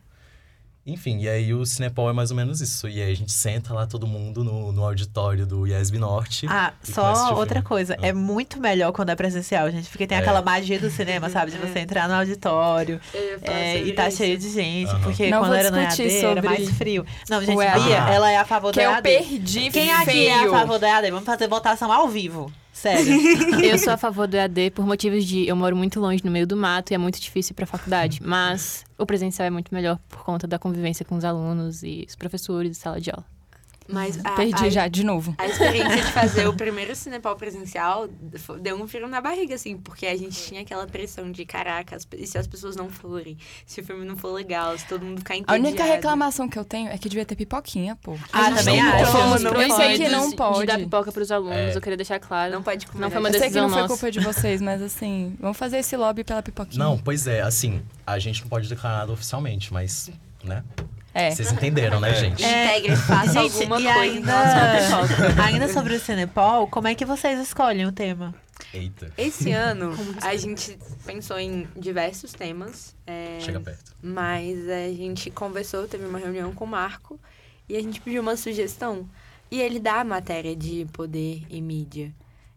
Enfim, 0.86 1.20
e 1.20 1.26
aí 1.30 1.54
o 1.54 1.64
Cinepol 1.64 2.10
é 2.10 2.12
mais 2.12 2.30
ou 2.30 2.36
menos 2.36 2.60
isso. 2.60 2.86
E 2.86 3.00
aí 3.00 3.10
a 3.10 3.16
gente 3.16 3.32
senta 3.32 3.72
lá 3.72 3.86
todo 3.86 4.06
mundo 4.06 4.44
no, 4.44 4.70
no 4.70 4.84
auditório 4.84 5.46
do 5.46 5.66
IESB 5.66 5.98
Norte. 5.98 6.46
Ah, 6.46 6.74
só 6.82 7.30
outra 7.36 7.54
filme. 7.54 7.62
coisa. 7.66 7.96
Ah. 8.02 8.06
É 8.08 8.12
muito 8.12 8.60
melhor 8.60 8.92
quando 8.92 9.08
é 9.08 9.14
presencial, 9.16 9.70
gente. 9.70 9.88
Porque 9.88 10.06
tem 10.06 10.18
É. 10.18 10.20
aquela 10.20 10.42
magia 10.42 10.78
do 10.78 10.90
cinema, 10.90 11.30
sabe? 11.30 11.52
De 11.52 11.56
você 11.56 11.78
entrar 11.78 12.06
no 12.06 12.12
auditório 12.16 13.00
Eu 13.14 13.38
é, 13.44 13.78
e 13.80 13.94
tá 13.94 14.08
isso. 14.08 14.18
cheio 14.18 14.36
de 14.36 14.50
gente. 14.50 14.90
Aham. 14.90 15.00
Porque 15.00 15.30
Não 15.30 15.38
quando 15.40 15.54
era 15.54 15.70
no 15.70 15.78
EAD 15.78 16.02
era 16.22 16.42
mais 16.42 16.68
frio. 16.76 17.06
Não, 17.30 17.40
gente. 17.42 17.56
Bia, 17.56 17.96
ela 18.10 18.30
é 18.30 18.36
a 18.36 18.44
favor 18.44 18.70
Que 18.70 18.80
eu 18.80 18.90
EAD. 18.90 19.02
perdi 19.02 19.70
Quem 19.70 19.90
aqui 19.90 20.04
feio. 20.04 20.28
é 20.28 20.44
a 20.46 20.50
favor 20.50 20.78
do 20.78 20.84
EAD? 20.84 21.10
Vamos 21.10 21.24
fazer 21.24 21.48
votação 21.48 21.90
ao 21.90 22.08
vivo. 22.10 22.52
Sério. 22.74 23.14
Eu 23.64 23.78
sou 23.78 23.92
a 23.92 23.96
favor 23.96 24.26
do 24.26 24.36
EAD 24.36 24.72
por 24.72 24.84
motivos 24.84 25.24
de 25.24 25.46
eu 25.46 25.54
moro 25.54 25.76
muito 25.76 26.00
longe 26.00 26.22
no 26.24 26.30
meio 26.30 26.44
do 26.46 26.56
mato 26.56 26.90
e 26.90 26.94
é 26.94 26.98
muito 26.98 27.20
difícil 27.20 27.52
ir 27.52 27.54
pra 27.54 27.66
faculdade. 27.66 28.20
Mas 28.22 28.84
o 28.98 29.06
presencial 29.06 29.46
é 29.46 29.50
muito 29.50 29.72
melhor 29.72 29.98
por 30.08 30.24
conta 30.24 30.46
da 30.46 30.58
convivência 30.58 31.04
com 31.04 31.14
os 31.14 31.24
alunos 31.24 31.84
e 31.84 32.04
os 32.06 32.16
professores 32.16 32.76
e 32.76 32.80
sala 32.80 33.00
de 33.00 33.10
aula. 33.10 33.24
Mas 33.86 34.18
a, 34.24 34.30
Perdi 34.32 34.64
a- 34.66 34.70
já, 34.70 34.88
de 34.88 35.04
novo. 35.04 35.34
A 35.36 35.46
experiência 35.46 35.96
de 35.96 36.12
fazer 36.12 36.46
o 36.48 36.54
primeiro 36.54 36.96
Cinepal 36.96 37.36
presencial 37.36 38.08
deu 38.60 38.80
um 38.82 38.88
frio 38.88 39.06
na 39.06 39.20
barriga, 39.20 39.54
assim, 39.54 39.76
porque 39.76 40.06
a 40.06 40.16
gente 40.16 40.40
tinha 40.42 40.62
aquela 40.62 40.86
pressão 40.86 41.30
de, 41.30 41.44
caraca, 41.44 41.98
e 42.16 42.26
se 42.26 42.38
as 42.38 42.46
pessoas 42.46 42.76
não 42.76 42.88
forem? 42.88 43.36
Se 43.66 43.82
o 43.82 43.84
filme 43.84 44.04
não 44.06 44.16
for 44.16 44.32
legal, 44.32 44.76
se 44.78 44.86
todo 44.86 45.04
mundo 45.04 45.18
ficar 45.18 45.34
A 45.34 45.36
entediado? 45.36 45.66
única 45.66 45.84
reclamação 45.84 46.48
que 46.48 46.58
eu 46.58 46.64
tenho 46.64 46.88
é 46.88 46.96
que 46.96 47.08
devia 47.10 47.26
ter 47.26 47.36
pipoquinha, 47.36 47.94
pô. 47.96 48.16
Ah, 48.32 48.46
A 48.46 48.54
também 48.54 48.82
não 48.82 48.90
acho. 48.92 49.12
pode. 49.12 49.44
Não 49.44 49.52
eu 49.62 49.76
sei 49.76 49.98
que 49.98 50.08
não 50.08 50.30
De- 50.30 50.36
pode. 50.36 50.60
De 50.60 50.66
dar 50.66 50.78
pipoca 50.78 51.12
pros 51.12 51.30
alunos, 51.30 51.54
É. 51.56 51.76
eu 51.76 51.80
queria 51.82 51.96
deixar 51.98 52.18
claro. 52.18 52.52
Não 52.52 52.62
pode 52.62 52.86
comer. 52.86 53.02
Não 53.02 53.10
foi 53.10 53.20
uma 53.20 53.28
Eu 53.28 53.32
sei 53.32 53.40
que 53.42 53.46
decisão 53.48 53.68
não 53.68 53.78
foi 53.78 53.88
culpa 53.88 54.10
de 54.10 54.20
vocês, 54.20 54.62
mas 54.62 54.80
assim, 54.80 55.36
vamos 55.38 55.58
fazer 55.58 55.78
esse 55.78 55.94
lobby 55.96 56.24
pela 56.24 56.42
pipoquinha. 56.42 56.82
Não, 56.82 56.96
pois 56.96 57.26
é, 57.26 57.42
assim, 57.42 57.82
a 58.06 58.18
gente 58.18 58.40
não 58.40 58.48
pode 58.48 58.66
declarar 58.68 58.98
nada 59.00 59.12
oficialmente, 59.12 59.72
mas, 59.72 60.10
né? 60.42 60.64
É. 61.14 61.30
Vocês 61.30 61.52
entenderam, 61.52 62.00
né, 62.00 62.10
É. 62.10 62.14
gente? 62.14 62.42
Integre, 62.44 62.96
faça 62.96 63.32
gente, 63.32 63.52
alguma 63.62 63.80
e 63.80 63.84
coisa 63.84 64.00
ainda, 64.00 64.32
ainda 65.44 65.68
sobre 65.72 65.94
o 65.94 66.00
Cinepol, 66.00 66.66
como 66.66 66.88
é 66.88 66.94
que 66.94 67.04
vocês 67.04 67.38
escolhem 67.40 67.86
o 67.86 67.92
tema? 67.92 68.34
Eita, 68.72 69.12
Esse 69.16 69.52
ano, 69.52 69.92
a 70.20 70.36
gente 70.36 70.76
pensou 71.06 71.38
em 71.38 71.68
diversos 71.76 72.32
temas. 72.32 72.94
é, 73.06 73.38
chega 73.40 73.60
perto. 73.60 73.94
Mas 74.02 74.68
a 74.68 74.88
gente 74.92 75.30
conversou, 75.30 75.86
teve 75.86 76.04
uma 76.04 76.18
reunião 76.18 76.52
com 76.52 76.64
o 76.64 76.68
Marco 76.68 77.18
e 77.68 77.76
a 77.76 77.80
gente 77.82 78.00
pediu 78.00 78.20
uma 78.20 78.36
sugestão. 78.36 79.08
E 79.50 79.60
ele 79.60 79.78
dá 79.78 80.00
a 80.00 80.04
matéria 80.04 80.56
de 80.56 80.86
poder 80.92 81.42
e 81.48 81.60
mídia. 81.60 82.12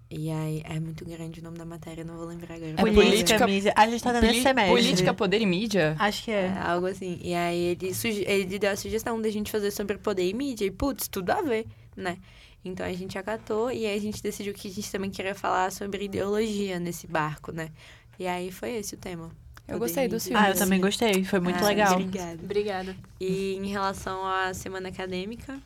E 0.10 0.32
aí 0.32 0.62
é 0.65 0.80
muito 0.80 1.04
grande 1.04 1.41
o 1.41 1.43
nome 1.43 1.58
da 1.58 1.65
matéria, 1.65 2.04
não 2.04 2.15
vou 2.15 2.26
lembrar 2.26 2.56
agora. 2.56 2.72
É 2.72 2.76
política, 2.76 3.04
política- 3.10 3.48
mídia. 3.48 3.74
A 3.76 3.88
gente 3.89 4.02
tá 4.02 4.13
dando 4.13 4.24
esse 4.24 4.41
semestre. 4.41 4.72
Política, 4.74 5.13
poder 5.13 5.41
e 5.41 5.46
mídia? 5.46 5.96
Acho 6.00 6.24
que 6.24 6.32
É, 6.32 6.46
é. 6.46 6.58
algo 6.62 6.88
assim. 6.88 7.20
E 7.22 7.34
aí 7.36 7.58
ele, 7.78 7.91
ele 8.26 8.58
deu 8.60 8.72
a 8.72 8.76
sugestão 8.78 9.22
da 9.22 9.30
gente 9.30 9.52
fazer 9.52 9.70
sobre 9.72 9.98
poder 9.98 10.28
e 10.30 10.34
mídia. 10.34 10.65
E, 10.65 10.72
putz, 10.72 11.10
tudo 11.10 11.32
a 11.32 11.41
ver, 11.41 11.65
né? 11.96 12.17
Então 12.63 12.86
a 12.86 12.93
gente 12.93 13.17
acatou 13.17 13.70
e 13.70 13.86
aí 13.86 13.98
a 13.98 14.02
gente 14.02 14.24
decidiu 14.24 14.54
que 14.54 14.70
a 14.70 14.72
gente 14.72 14.89
também 14.91 15.10
queria 15.10 15.36
falar 15.36 15.72
sobre 15.74 16.06
ideologia 16.06 16.80
nesse 16.80 17.06
barco, 17.06 17.52
né? 17.52 17.70
E 18.17 18.26
aí 18.28 18.50
foi 18.50 18.72
esse 18.78 18.96
o 18.96 18.98
tema. 18.98 19.30
Eu 19.67 19.78
gostei 19.78 20.06
e 20.06 20.08
dos 20.08 20.24
mídia. 20.26 20.39
Ah, 20.41 20.50
eu 20.52 20.56
também 20.56 20.80
gostei. 20.80 21.26
Foi 21.26 21.41
muito 21.41 21.62
Ah, 21.62 21.67
legal. 21.67 21.93
Obrigada. 21.96 22.39
Obrigada. 22.41 22.96
E 23.20 23.56
em 23.56 23.67
relação 23.67 24.26
à 24.26 24.54
semana 24.54 24.88
acadêmica, 24.88 25.60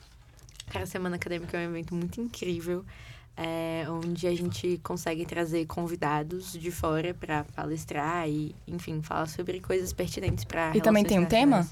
cara, 0.71 0.83
a 0.83 0.87
semana 0.87 1.15
acadêmica 1.17 1.55
é 1.59 1.67
um 1.67 1.69
evento 1.71 1.93
muito 1.93 2.19
incrível, 2.19 2.83
é, 3.37 3.85
onde 3.89 4.27
a 4.27 4.35
gente 4.35 4.79
consegue 4.83 5.25
trazer 5.25 5.65
convidados 5.65 6.51
de 6.53 6.69
fora 6.71 7.13
para 7.13 7.43
palestrar 7.55 8.27
e, 8.29 8.55
enfim, 8.67 9.01
falar 9.01 9.27
sobre 9.27 9.59
coisas 9.59 9.91
pertinentes 9.93 10.43
para 10.43 10.75
E 10.75 10.81
também 10.81 11.03
tem 11.03 11.17
um 11.19 11.25
tema? 11.25 11.67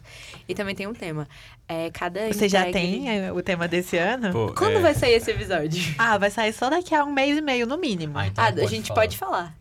E 0.47 0.55
também 0.55 0.73
tem 0.73 0.87
um 0.87 0.93
tema. 0.93 1.27
É, 1.67 1.91
cada 1.91 2.31
Você 2.33 2.49
já 2.49 2.61
integre- 2.69 2.81
tem 2.99 3.09
é, 3.25 3.31
o 3.31 3.41
tema 3.43 3.67
desse 3.67 3.97
ano? 3.97 4.31
Pô, 4.31 4.53
Quando 4.53 4.77
é, 4.77 4.79
vai 4.79 4.93
sair 4.95 5.13
esse 5.13 5.29
episódio? 5.31 5.83
Ah, 5.97 6.17
vai 6.17 6.31
sair 6.31 6.53
só 6.53 6.69
daqui 6.69 6.95
a 6.95 7.03
um 7.05 7.11
mês 7.13 7.37
e 7.37 7.41
meio, 7.41 7.67
no 7.67 7.77
mínimo. 7.77 8.17
Ah, 8.17 8.27
então 8.27 8.43
Ah, 8.43 8.47
a 8.47 8.65
gente 8.65 8.87
falar. 8.87 9.01
pode 9.01 9.17
falar. 9.17 9.55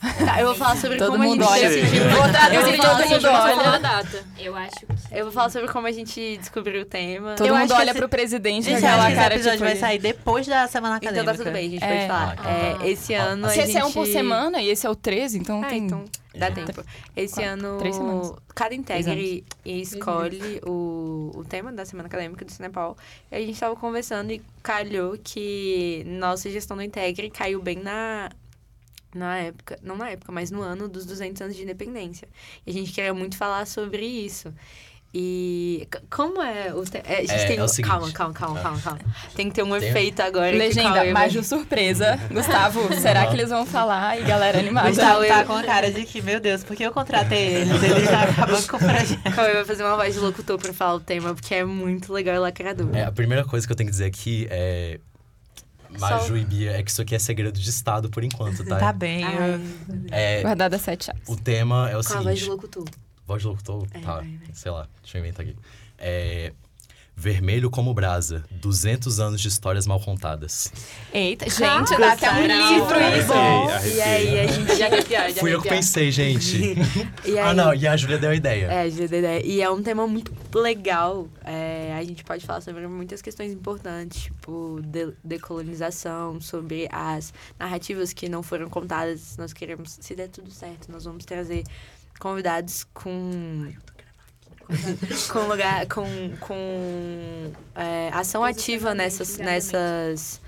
Tá, 0.00 0.40
eu 0.40 0.46
vou 0.46 0.54
falar 0.54 0.76
sobre 0.76 0.96
Todo 0.96 1.12
como 1.12 1.24
mundo 1.24 1.42
a 1.42 1.58
gente 1.58 1.66
olha. 1.66 1.68
decidiu. 1.70 2.02
Vou 2.10 2.28
traduzir, 2.28 2.74
Eu 2.74 2.82
todo 2.82 3.08
mundo 3.08 3.26
olha. 3.28 3.78
Data. 3.78 4.24
Acho 4.58 4.80
que. 4.80 4.86
Eu 5.18 5.24
vou 5.24 5.32
falar 5.32 5.50
sobre 5.50 5.68
como 5.68 5.86
a 5.86 5.92
gente 5.92 6.36
descobriu 6.36 6.82
o 6.82 6.84
tema. 6.84 7.34
Todo 7.34 7.46
Eu 7.46 7.54
mundo 7.54 7.64
acho 7.64 7.74
que 7.74 7.80
olha 7.80 7.90
esse- 7.90 7.98
pro 7.98 8.08
presidente 8.08 8.64
Gente, 8.64 8.76
aquela 8.84 9.06
que 9.06 9.12
esse 9.12 9.20
cara 9.20 9.34
episódio 9.34 9.58
tipo... 9.58 9.68
vai 9.70 9.76
sair 9.76 9.98
depois 9.98 10.46
da 10.46 10.66
semana 10.68 10.96
acadêmica. 10.96 11.22
Então 11.22 11.32
tá 11.36 11.42
tudo 11.42 11.52
bem, 11.52 11.66
a 11.66 11.70
gente 11.70 11.84
É. 11.84 11.88
pode 11.96 12.06
falar. 12.06 12.36
Ah, 12.38 12.84
É, 12.84 12.88
esse 12.90 13.14
ano 13.14 13.48
Se 13.48 13.54
gente... 13.56 13.68
esse 13.70 13.78
é 13.78 13.84
um 13.84 13.92
por 13.92 14.06
semana 14.06 14.60
e 14.60 14.68
esse 14.68 14.86
é 14.86 14.90
o 14.90 14.94
13, 14.94 15.38
então 15.38 15.62
Ah, 15.62 15.66
tem... 15.66 15.84
então 15.84 16.04
dá 16.34 16.50
tempo. 16.50 16.84
Esse 17.16 17.34
Quatro- 17.34 17.50
ano, 17.50 17.78
três 17.78 17.96
semanas. 17.96 18.32
cada 18.54 18.74
integre 18.76 19.44
escolhe 19.64 20.60
o, 20.64 21.32
o 21.34 21.44
tema 21.44 21.72
da 21.72 21.84
semana 21.84 22.06
acadêmica 22.08 22.44
do 22.44 22.52
Cinepal. 22.52 22.96
E 23.32 23.36
a 23.36 23.40
gente 23.40 23.58
tava 23.58 23.74
conversando 23.74 24.30
e 24.30 24.40
calhou 24.62 25.16
que 25.22 26.04
nossa 26.06 26.48
gestão 26.50 26.76
do 26.76 26.82
integre 26.82 27.30
caiu 27.30 27.60
bem 27.60 27.76
na... 27.78 28.30
Na 29.14 29.38
época, 29.38 29.78
não 29.82 29.96
na 29.96 30.10
época, 30.10 30.30
mas 30.30 30.50
no 30.50 30.60
ano 30.62 30.88
dos 30.88 31.06
200 31.06 31.40
anos 31.42 31.56
de 31.56 31.62
independência. 31.62 32.28
E 32.66 32.70
a 32.70 32.74
gente 32.74 32.92
queria 32.92 33.14
muito 33.14 33.36
falar 33.36 33.66
sobre 33.66 34.04
isso. 34.04 34.52
E 35.14 35.88
como 36.10 36.42
é 36.42 36.74
o. 36.74 36.84
Te... 36.84 36.98
é, 36.98 37.16
a 37.16 37.20
gente 37.20 37.32
É, 37.32 37.46
tem 37.46 37.56
é 37.56 37.62
um- 37.62 37.64
o 37.64 37.68
seguinte. 37.68 37.90
calma, 37.90 38.12
calma, 38.12 38.34
calma, 38.34 38.60
calma, 38.60 38.78
calma. 38.80 39.00
Tem 39.34 39.48
que 39.48 39.54
ter 39.54 39.62
um 39.62 39.70
Tem- 39.78 39.88
efeito 39.88 40.20
agora. 40.20 40.52
que 40.52 40.58
Legenda, 40.58 40.90
vai- 40.90 41.12
Maju 41.12 41.42
surpresa. 41.42 42.18
Gustavo, 42.30 42.92
será 43.00 43.26
que 43.26 43.32
eles 43.34 43.48
vão 43.48 43.64
falar? 43.64 44.20
E 44.20 44.24
galera 44.24 44.58
animada. 44.58 44.88
Gustavo 44.90 45.24
tá 45.26 45.44
com 45.46 45.54
a 45.54 45.62
cara 45.62 45.90
de 45.90 46.04
que, 46.04 46.20
meu 46.20 46.38
Deus, 46.38 46.62
por 46.62 46.76
que 46.76 46.82
eu 46.82 46.92
contratei 46.92 47.38
eles? 47.54 47.82
Ele 47.82 48.06
tá 48.06 48.24
acabando 48.24 48.66
com 48.68 48.76
o 48.76 48.78
projeto. 48.78 49.34
Cauê 49.34 49.54
vai 49.54 49.64
fazer 49.64 49.82
uma 49.82 49.96
voz 49.96 50.12
de 50.12 50.20
locutor 50.20 50.58
pra 50.58 50.74
falar 50.74 50.96
o 50.96 51.00
tema, 51.00 51.34
porque 51.34 51.54
é 51.54 51.64
muito 51.64 52.12
legal 52.12 52.34
e 52.34 52.38
lacrador. 52.40 52.94
É, 52.94 53.04
a 53.04 53.10
primeira 53.12 53.46
coisa 53.46 53.66
que 53.66 53.72
eu 53.72 53.76
tenho 53.76 53.86
que 53.88 53.92
dizer 53.92 54.04
aqui 54.04 54.46
é. 54.50 55.00
Maju 55.98 56.36
e 56.36 56.44
Bia, 56.44 56.72
é 56.72 56.82
que 56.82 56.90
isso 56.90 57.00
aqui 57.02 57.14
é 57.14 57.18
segredo 57.18 57.58
de 57.58 57.70
Estado 57.70 58.08
por 58.10 58.22
enquanto, 58.24 58.64
tá? 58.64 58.78
Tá 58.78 58.92
bem. 58.92 59.24
Ai, 59.24 59.60
É, 60.10 60.42
Guardada 60.42 60.78
sete 60.78 61.06
chaves. 61.06 61.22
o 61.28 61.36
tema 61.36 61.88
é 61.90 61.96
o 61.96 62.02
com 62.02 62.12
a 62.12 62.16
voz 62.20 62.38
de 62.38 62.44
seguinte. 62.44 62.48
locutor. 62.50 62.84
Voz 63.26 63.42
de 63.42 63.48
locutor? 63.48 63.86
É, 63.92 63.98
tá, 64.00 64.14
vai. 64.16 64.40
sei 64.52 64.70
lá, 64.70 64.88
deixa 65.02 65.18
eu 65.18 65.20
inventar 65.20 65.46
aqui. 65.46 65.56
É. 65.98 66.52
Vermelho 67.20 67.68
como 67.68 67.92
brasa, 67.92 68.44
200 68.48 69.18
anos 69.18 69.40
de 69.40 69.48
histórias 69.48 69.88
mal 69.88 69.98
contadas. 69.98 70.72
Eita, 71.12 71.46
gente, 71.50 71.98
dá 71.98 72.12
até 72.12 72.30
um 72.30 72.42
livro 72.46 72.96
isso. 73.18 73.96
E 73.96 74.00
aí 74.00 74.38
a 74.38 74.46
gente 74.46 74.76
já 74.76 74.86
arrepiar, 74.86 75.32
já 75.32 75.40
Fui 75.42 75.52
eu 75.52 75.60
que 75.60 75.68
pensei, 75.68 76.12
gente. 76.12 76.76
E 77.24 77.32
aí, 77.32 77.38
ah, 77.40 77.52
não, 77.52 77.74
e 77.74 77.88
a 77.88 77.96
Júlia 77.96 78.18
deu 78.18 78.30
a 78.30 78.34
ideia. 78.36 78.66
É, 78.70 78.88
já 78.88 79.06
dei 79.06 79.18
ideia. 79.18 79.44
E 79.44 79.60
é 79.60 79.68
um 79.68 79.82
tema 79.82 80.06
muito 80.06 80.32
legal. 80.54 81.28
É, 81.44 81.92
a 81.98 82.04
gente 82.04 82.22
pode 82.22 82.46
falar 82.46 82.60
sobre 82.60 82.86
muitas 82.86 83.20
questões 83.20 83.52
importantes, 83.52 84.22
tipo 84.22 84.80
de- 84.84 85.12
decolonização, 85.24 86.40
sobre 86.40 86.88
as 86.92 87.34
narrativas 87.58 88.12
que 88.12 88.28
não 88.28 88.44
foram 88.44 88.70
contadas. 88.70 89.36
Nós 89.36 89.52
queremos, 89.52 89.98
se 90.00 90.14
der 90.14 90.28
tudo 90.28 90.52
certo, 90.52 90.90
nós 90.92 91.04
vamos 91.04 91.24
trazer 91.24 91.64
convidados 92.20 92.86
com 92.94 93.72
com 95.32 95.40
lugar 95.40 95.86
com, 95.86 96.06
com 96.40 97.52
é, 97.74 98.10
ação 98.12 98.44
ativa 98.44 98.94
nessas 98.94 99.38
nessas 99.38 100.40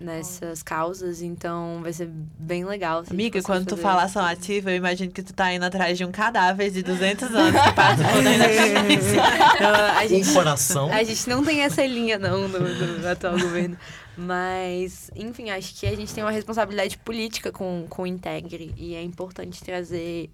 nessas 0.00 0.62
causas, 0.62 1.20
então 1.20 1.80
vai 1.82 1.92
ser 1.92 2.08
bem 2.08 2.64
legal. 2.64 3.04
se 3.04 3.12
Amiga, 3.12 3.42
quando 3.42 3.66
tu 3.66 3.76
fazer 3.76 3.82
fala 3.82 4.02
ação 4.04 4.24
ativa, 4.24 4.70
eu 4.70 4.76
imagino 4.76 5.12
que 5.12 5.22
tu 5.22 5.34
tá 5.34 5.52
indo 5.52 5.64
atrás 5.64 5.98
de 5.98 6.04
um 6.06 6.10
cadáver 6.10 6.70
de 6.70 6.82
200 6.82 7.34
anos 7.34 7.60
que 7.60 7.72
participou 7.72 8.22
da 8.22 8.34
independência. 8.34 9.22
Não, 9.60 9.98
a 9.98 10.30
Um 10.30 10.34
coração. 10.34 10.90
a 10.90 11.04
gente 11.04 11.28
não 11.28 11.44
tem 11.44 11.60
essa 11.60 11.84
linha, 11.84 12.18
não, 12.18 12.48
no, 12.48 12.58
no 12.58 13.08
atual 13.08 13.38
governo. 13.38 13.76
Mas, 14.16 15.10
enfim, 15.14 15.50
acho 15.50 15.78
que 15.78 15.86
a 15.86 15.94
gente 15.94 16.12
tem 16.14 16.24
uma 16.24 16.30
responsabilidade 16.30 16.96
política 16.98 17.52
com, 17.52 17.86
com 17.88 18.02
o 18.02 18.06
Integre. 18.06 18.72
E 18.76 18.94
é 18.94 19.02
importante 19.02 19.62
trazer 19.62 20.30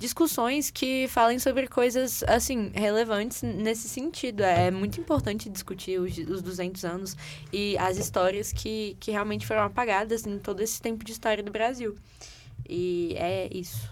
discussões 0.00 0.70
que 0.70 1.06
falem 1.08 1.38
sobre 1.38 1.68
coisas, 1.68 2.24
assim, 2.24 2.72
relevantes 2.74 3.42
nesse 3.42 3.88
sentido. 3.88 4.42
É 4.42 4.70
muito 4.70 4.98
importante 4.98 5.48
discutir 5.50 6.00
os, 6.00 6.16
os 6.16 6.42
200 6.42 6.84
anos 6.84 7.16
e 7.52 7.76
as 7.76 7.98
histórias 7.98 8.50
que, 8.50 8.96
que 8.98 9.10
realmente 9.10 9.46
foram 9.46 9.62
apagadas 9.62 10.26
em 10.26 10.38
todo 10.38 10.60
esse 10.60 10.80
tempo 10.80 11.04
de 11.04 11.12
história 11.12 11.42
do 11.42 11.52
Brasil. 11.52 11.94
E 12.68 13.14
é 13.16 13.48
isso. 13.52 13.88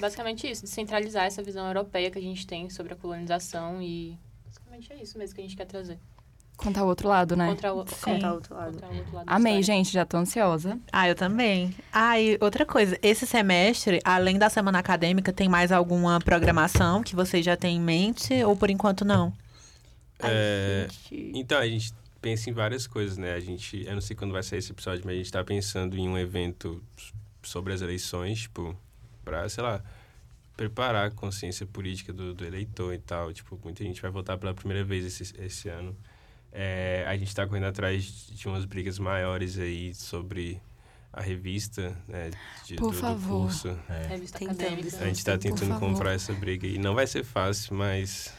Basicamente 0.00 0.50
isso, 0.50 0.62
descentralizar 0.62 1.24
essa 1.24 1.42
visão 1.42 1.66
europeia 1.66 2.10
que 2.10 2.18
a 2.18 2.22
gente 2.22 2.46
tem 2.46 2.68
sobre 2.68 2.92
a 2.92 2.96
colonização 2.96 3.80
e 3.80 4.18
basicamente 4.44 4.92
é 4.92 5.02
isso 5.02 5.16
mesmo 5.18 5.34
que 5.34 5.40
a 5.40 5.44
gente 5.44 5.56
quer 5.56 5.66
trazer. 5.66 5.98
Contar 6.56 6.84
o 6.84 6.86
outro 6.86 7.08
lado, 7.08 7.36
né? 7.36 7.48
Contra 7.48 7.72
o, 7.74 7.84
Contar 7.84 8.30
o 8.32 8.34
outro 8.36 8.54
lado. 8.54 8.72
contra 8.72 8.88
o 8.88 8.96
outro 8.96 9.14
lado 9.14 9.24
Amei, 9.28 9.58
história. 9.60 9.62
gente, 9.78 9.92
já 9.92 10.04
tô 10.06 10.16
ansiosa. 10.16 10.78
Ah, 10.92 11.08
eu 11.08 11.14
também. 11.14 11.74
Ah, 11.92 12.18
e 12.20 12.38
outra 12.40 12.64
coisa, 12.64 12.98
esse 13.02 13.26
semestre, 13.26 14.00
além 14.04 14.38
da 14.38 14.48
semana 14.48 14.78
acadêmica, 14.78 15.32
tem 15.32 15.48
mais 15.48 15.72
alguma 15.72 16.18
programação 16.20 17.02
que 17.02 17.14
vocês 17.16 17.44
já 17.44 17.56
têm 17.56 17.76
em 17.76 17.80
mente 17.80 18.42
ou 18.44 18.56
por 18.56 18.70
enquanto 18.70 19.04
não? 19.04 19.32
A 20.22 20.28
É, 20.30 20.86
gente- 20.88 21.32
Então, 21.34 21.58
a 21.58 21.66
gente 21.66 21.92
pensa 22.22 22.48
em 22.48 22.52
várias 22.52 22.86
coisas, 22.86 23.18
né? 23.18 23.34
A 23.34 23.40
gente, 23.40 23.84
eu 23.84 23.92
não 23.94 24.00
sei 24.00 24.14
quando 24.16 24.32
vai 24.32 24.42
sair 24.42 24.60
esse 24.60 24.70
episódio, 24.72 25.02
mas 25.04 25.14
a 25.14 25.18
gente 25.18 25.32
tá 25.32 25.42
pensando 25.44 25.98
em 25.98 26.08
um 26.08 26.16
evento 26.16 26.82
sobre 27.42 27.72
as 27.74 27.82
eleições, 27.82 28.42
tipo, 28.42 28.74
pra, 29.24 29.46
sei 29.48 29.62
lá, 29.62 29.82
preparar 30.56 31.08
a 31.08 31.10
consciência 31.10 31.66
política 31.66 32.12
do, 32.12 32.32
do 32.32 32.44
eleitor 32.44 32.94
e 32.94 32.98
tal. 32.98 33.32
Tipo, 33.32 33.58
muita 33.62 33.82
gente 33.82 34.00
vai 34.00 34.10
votar 34.10 34.38
pela 34.38 34.54
primeira 34.54 34.84
vez 34.84 35.04
esse, 35.04 35.34
esse 35.42 35.68
ano. 35.68 35.94
É, 36.56 37.04
a 37.08 37.16
gente 37.16 37.34
tá 37.34 37.44
correndo 37.46 37.66
atrás 37.66 38.04
de 38.30 38.46
umas 38.46 38.64
brigas 38.64 38.96
maiores 38.98 39.58
aí 39.58 39.92
sobre 39.92 40.60
a 41.12 41.20
revista, 41.20 41.96
né? 42.08 42.30
de- 42.64 42.76
Por 42.76 42.90
do, 42.90 42.96
do 42.96 43.00
favor. 43.00 43.42
curso. 43.46 43.76
É. 43.90 44.06
Revista 44.08 44.38
acadêmica. 44.44 44.96
A 45.00 45.06
gente 45.06 45.24
tá 45.24 45.32
Por 45.32 45.38
tentando 45.40 45.80
comprar 45.80 46.12
essa 46.12 46.32
briga 46.32 46.66
e 46.66 46.78
não 46.78 46.94
vai 46.94 47.06
ser 47.08 47.24
fácil, 47.24 47.74
mas 47.76 48.32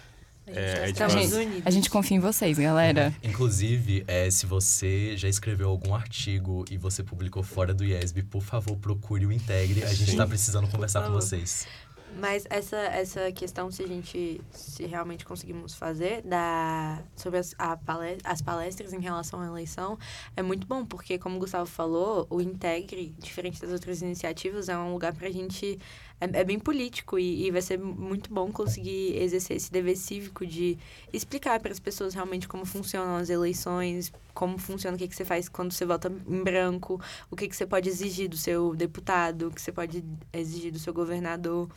A 0.47 0.51
gente 0.51 0.58
é, 0.58 0.93
tá 0.93 1.06
é 1.06 1.10
Gente. 1.10 1.62
A 1.65 1.69
gente 1.69 1.89
confia 1.89 2.15
em 2.15 2.19
vocês, 2.21 2.58
galera. 2.58 3.13
Inclusive, 3.21 4.04
é, 4.08 4.30
se 4.32 4.45
você 4.45 5.17
já 5.17 5.28
escreveu 5.28 5.69
algum 5.69 5.93
artigo 5.93 6.63
e 6.71 6.78
você 6.78 7.04
publicou 7.04 7.43
fora 7.43 7.73
do 7.73 7.84
IESB, 7.84 8.23
por 8.23 8.41
favor, 8.43 8.78
procure 8.78 9.25
o 9.25 9.32
Integre. 9.32 9.84
A 9.84 9.93
gente 9.93 10.12
Sim. 10.12 10.17
tá 10.17 10.25
precisando 10.25 10.67
conversar 10.69 11.01
com 11.04 11.12
vocês. 11.12 11.67
Mas 12.07 12.45
essa, 12.49 12.77
essa 12.77 13.31
questão, 13.31 13.69
se 13.71 13.83
a 13.83 13.87
gente, 13.87 14.39
se 14.51 14.85
realmente 14.85 15.25
conseguimos 15.25 15.73
fazer, 15.75 16.21
da, 16.21 17.03
sobre 17.15 17.39
as, 17.39 17.53
a 17.57 17.75
pale- 17.75 18.19
as 18.23 18.41
palestras 18.41 18.93
em 18.93 18.99
relação 19.01 19.41
à 19.41 19.47
eleição, 19.47 19.97
é 20.35 20.41
muito 20.41 20.65
bom, 20.65 20.85
porque, 20.85 21.17
como 21.17 21.35
o 21.35 21.39
Gustavo 21.39 21.65
falou, 21.65 22.25
o 22.29 22.39
Integre, 22.39 23.13
diferente 23.17 23.59
das 23.59 23.71
outras 23.71 24.01
iniciativas, 24.01 24.69
é 24.69 24.77
um 24.77 24.93
lugar 24.93 25.13
pra 25.13 25.29
gente. 25.29 25.79
É, 26.19 26.39
é 26.39 26.43
bem 26.45 26.58
político 26.58 27.19
e, 27.19 27.45
e 27.47 27.51
vai 27.51 27.62
ser 27.62 27.78
muito 27.78 28.34
bom 28.34 28.49
conseguir 28.51 29.17
exercer 29.21 29.58
esse 29.58 29.69
dever 29.71 29.97
cívico 29.97 30.45
de 30.45 30.78
explicar 31.12 31.60
para 31.60 31.71
as 31.73 31.80
pessoas 31.80 32.13
realmente 32.13 32.47
como 32.47 32.65
funcionam 32.65 33.17
as 33.17 33.30
eleições, 33.30 34.13
como 34.34 34.58
funciona, 34.58 34.95
o 34.95 34.97
que, 34.97 35.08
que 35.10 35.15
você 35.15 35.25
faz 35.25 35.49
quando 35.49 35.73
você 35.73 35.86
vota 35.86 36.12
em 36.28 36.43
branco, 36.43 37.01
o 37.30 37.36
que, 37.36 37.47
que 37.49 37.56
você 37.56 37.65
pode 37.65 37.89
exigir 37.89 38.30
do 38.30 38.38
seu 38.38 38.73
deputado, 38.75 39.47
o 39.47 39.51
que 39.51 39.62
você 39.62 39.71
pode 39.73 40.04
exigir 40.32 40.71
do 40.71 40.80
seu 40.80 40.93
governador 40.93 41.69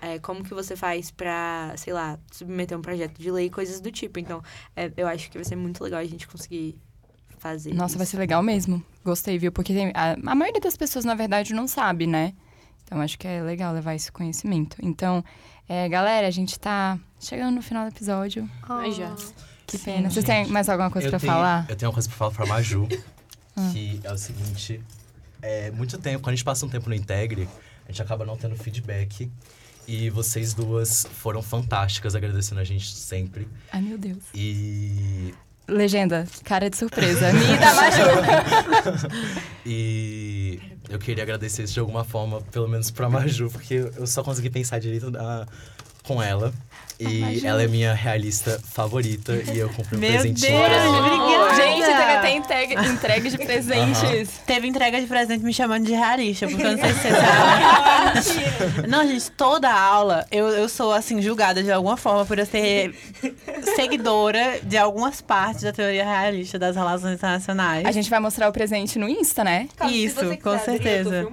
é, 0.00 0.18
como 0.18 0.44
que 0.44 0.52
você 0.52 0.76
faz 0.76 1.10
pra, 1.10 1.72
sei 1.76 1.92
lá, 1.92 2.18
submeter 2.30 2.76
um 2.76 2.82
projeto 2.82 3.18
de 3.18 3.30
lei, 3.30 3.48
coisas 3.48 3.80
do 3.80 3.90
tipo. 3.90 4.18
Então, 4.18 4.42
é, 4.74 4.92
eu 4.96 5.06
acho 5.08 5.30
que 5.30 5.38
vai 5.38 5.44
ser 5.44 5.56
muito 5.56 5.82
legal 5.82 6.00
a 6.00 6.04
gente 6.04 6.28
conseguir 6.28 6.78
fazer 7.38 7.72
Nossa, 7.72 7.92
isso. 7.92 7.98
vai 7.98 8.06
ser 8.06 8.18
legal 8.18 8.42
mesmo. 8.42 8.82
Gostei, 9.04 9.38
viu? 9.38 9.50
Porque 9.52 9.72
tem- 9.72 9.92
a, 9.94 10.12
a 10.30 10.34
maioria 10.34 10.60
das 10.60 10.76
pessoas, 10.76 11.04
na 11.04 11.14
verdade, 11.14 11.54
não 11.54 11.66
sabe, 11.66 12.06
né? 12.06 12.34
Então, 12.86 13.00
acho 13.00 13.18
que 13.18 13.26
é 13.26 13.42
legal 13.42 13.74
levar 13.74 13.94
esse 13.94 14.12
conhecimento. 14.12 14.76
Então, 14.80 15.24
é, 15.68 15.88
galera, 15.88 16.28
a 16.28 16.30
gente 16.30 16.58
tá 16.58 16.96
chegando 17.18 17.56
no 17.56 17.62
final 17.62 17.84
do 17.84 17.92
episódio. 17.92 18.48
Mas 18.68 18.94
já. 18.94 19.12
Que 19.66 19.76
Sim, 19.76 19.84
pena. 19.84 20.08
Vocês 20.08 20.24
têm 20.24 20.46
mais 20.46 20.68
alguma 20.68 20.88
coisa 20.88 21.10
tenho, 21.10 21.20
falar? 21.20 21.66
Eu 21.68 21.74
tenho 21.74 21.90
uma 21.90 21.94
coisa 21.94 22.08
pra 22.08 22.16
falar 22.16 22.30
pra 22.30 22.46
Maju, 22.46 22.86
que 23.72 24.00
é 24.04 24.12
o 24.12 24.16
seguinte. 24.16 24.80
É, 25.42 25.72
muito 25.72 25.98
tempo, 25.98 26.20
quando 26.20 26.34
a 26.34 26.36
gente 26.36 26.44
passa 26.44 26.64
um 26.64 26.68
tempo 26.68 26.88
no 26.88 26.94
Integre, 26.94 27.48
a 27.84 27.90
gente 27.90 28.00
acaba 28.00 28.24
não 28.24 28.36
tendo 28.36 28.54
feedback. 28.56 29.30
E 29.88 30.08
vocês 30.10 30.54
duas 30.54 31.06
foram 31.12 31.42
fantásticas, 31.42 32.14
agradecendo 32.14 32.60
a 32.60 32.64
gente 32.64 32.92
sempre. 32.94 33.48
Ai, 33.72 33.82
meu 33.82 33.98
Deus. 33.98 34.22
E 34.34 35.34
Legenda, 35.68 36.26
cara 36.44 36.70
de 36.70 36.76
surpresa. 36.76 37.32
Me 37.32 37.56
dá 37.58 37.74
Maju. 37.74 39.06
E 39.68 40.60
eu 40.88 40.98
queria 40.98 41.24
agradecer 41.24 41.64
isso 41.64 41.74
de 41.74 41.80
alguma 41.80 42.04
forma, 42.04 42.40
pelo 42.52 42.68
menos 42.68 42.90
pra 42.90 43.08
Maju, 43.08 43.50
porque 43.50 43.90
eu 43.96 44.06
só 44.06 44.22
consegui 44.22 44.48
pensar 44.48 44.78
direito 44.78 45.10
na- 45.10 45.46
com 46.06 46.22
ela. 46.22 46.52
E 46.98 47.18
Maju. 47.20 47.46
ela 47.46 47.62
é 47.62 47.66
minha 47.68 47.92
realista 47.92 48.58
favorita 48.72 49.34
e 49.52 49.58
eu 49.58 49.68
comprei 49.68 49.98
um 49.98 50.00
Meu 50.00 50.12
presentinho 50.12 50.50
Deus, 50.50 50.64
pra 50.64 50.76
ela. 50.76 50.98
obrigada! 50.98 51.54
Gente, 51.56 51.84
teve 51.84 52.12
até 52.12 52.30
entrega, 52.34 52.86
entrega 52.86 53.30
de 53.30 53.36
presentes. 53.36 54.30
Teve 54.46 54.66
entrega 54.66 55.00
de 55.02 55.06
presente 55.06 55.44
me 55.44 55.52
chamando 55.52 55.84
de 55.84 55.92
realista, 55.92 56.48
porque 56.48 56.62
eu 56.62 56.72
não 56.72 56.78
sei 56.78 56.92
se 56.94 57.00
você 57.00 57.10
sabe. 58.72 58.88
não, 58.88 59.06
gente, 59.06 59.30
toda 59.32 59.70
aula 59.70 60.26
eu, 60.30 60.48
eu 60.48 60.70
sou, 60.70 60.90
assim, 60.90 61.20
julgada 61.20 61.62
de 61.62 61.70
alguma 61.70 61.98
forma 61.98 62.24
por 62.24 62.38
eu 62.38 62.46
ser 62.46 62.94
seguidora 63.74 64.60
de 64.62 64.78
algumas 64.78 65.20
partes 65.20 65.62
da 65.64 65.72
teoria 65.74 66.04
realista 66.04 66.58
das 66.58 66.76
relações 66.76 67.14
internacionais. 67.14 67.84
A 67.84 67.92
gente 67.92 68.08
vai 68.08 68.20
mostrar 68.20 68.48
o 68.48 68.52
presente 68.52 68.98
no 68.98 69.06
Insta, 69.08 69.44
né? 69.44 69.68
Isso, 69.90 70.20
com 70.42 70.58
certeza. 70.58 71.28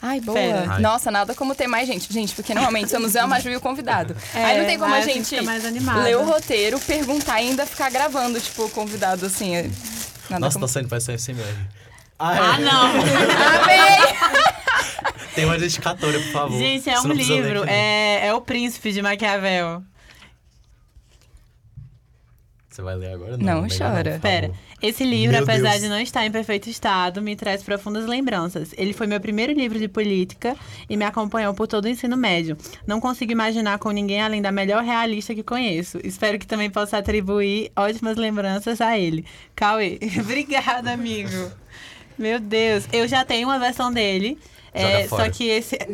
Ai, 0.00 0.20
boa. 0.20 0.38
Ai. 0.68 0.80
Nossa, 0.80 1.10
nada 1.10 1.34
como 1.34 1.54
ter 1.54 1.66
mais 1.66 1.86
gente. 1.86 2.12
Gente, 2.12 2.34
porque 2.34 2.54
normalmente 2.54 2.90
somos 2.90 3.14
eu, 3.14 3.22
a 3.22 3.26
Maju 3.26 3.50
e 3.50 3.56
o 3.56 3.60
convidado. 3.60 4.05
Aí 4.34 4.58
não 4.58 4.66
tem 4.66 4.78
como 4.78 4.94
a 4.94 4.98
assim 4.98 5.24
gente 5.24 5.36
ler 6.02 6.16
o 6.16 6.24
roteiro, 6.24 6.78
perguntar 6.80 7.40
e 7.42 7.48
ainda 7.48 7.66
ficar 7.66 7.90
gravando, 7.90 8.40
tipo, 8.40 8.64
o 8.64 8.70
convidado, 8.70 9.26
assim. 9.26 9.56
é- 9.56 9.70
Nada 10.28 10.40
Nossa, 10.40 10.54
como... 10.54 10.66
tá 10.66 10.72
saindo 10.72 10.88
pra 10.88 10.98
SMR. 10.98 11.56
Ah, 12.18 12.58
não! 12.58 12.92
Tem 15.34 15.44
uma 15.44 15.58
dedicatória, 15.58 16.18
por 16.18 16.32
favor. 16.32 16.58
Gente, 16.58 16.88
é 16.88 16.98
um 16.98 17.12
livro. 17.12 17.64
É, 17.68 18.28
é 18.28 18.34
O 18.34 18.40
Príncipe 18.40 18.90
de 18.92 19.02
Maquiavel. 19.02 19.82
Você 22.76 22.82
vai 22.82 22.94
ler 22.94 23.14
agora? 23.14 23.38
Não, 23.38 23.62
melhor 23.62 23.68
chora. 23.70 24.10
por 24.12 24.20
Pera. 24.20 24.50
Esse 24.82 25.02
livro, 25.02 25.32
Meu 25.32 25.44
apesar 25.44 25.70
Deus. 25.70 25.82
de 25.82 25.88
não 25.88 25.98
estar 25.98 26.26
em 26.26 26.30
perfeito 26.30 26.68
estado, 26.68 27.22
me 27.22 27.34
traz 27.34 27.62
profundas 27.62 28.04
lembranças. 28.04 28.74
Ele 28.76 28.92
foi 28.92 29.06
meu 29.06 29.18
primeiro 29.18 29.54
livro 29.54 29.78
de 29.78 29.88
política 29.88 30.54
e 30.86 30.94
me 30.94 31.06
acompanhou 31.06 31.54
por 31.54 31.66
todo 31.66 31.86
o 31.86 31.88
ensino 31.88 32.18
médio. 32.18 32.54
Não 32.86 33.00
consigo 33.00 33.32
imaginar 33.32 33.78
com 33.78 33.90
ninguém 33.90 34.20
além 34.20 34.42
da 34.42 34.52
melhor 34.52 34.84
realista 34.84 35.34
que 35.34 35.42
conheço. 35.42 35.98
Espero 36.04 36.38
que 36.38 36.46
também 36.46 36.68
possa 36.68 36.98
atribuir 36.98 37.72
ótimas 37.74 38.18
lembranças 38.18 38.78
a 38.82 38.98
ele. 38.98 39.24
Cauê, 39.54 39.98
obrigada, 40.20 40.92
amigo. 40.92 41.50
Meu 42.18 42.38
Deus, 42.38 42.86
eu 42.92 43.08
já 43.08 43.24
tenho 43.24 43.48
uma 43.48 43.58
versão 43.58 43.90
dele. 43.90 44.38
É, 44.76 45.08
fora. 45.08 45.24
só 45.24 45.30
que 45.30 45.48
esse. 45.48 45.78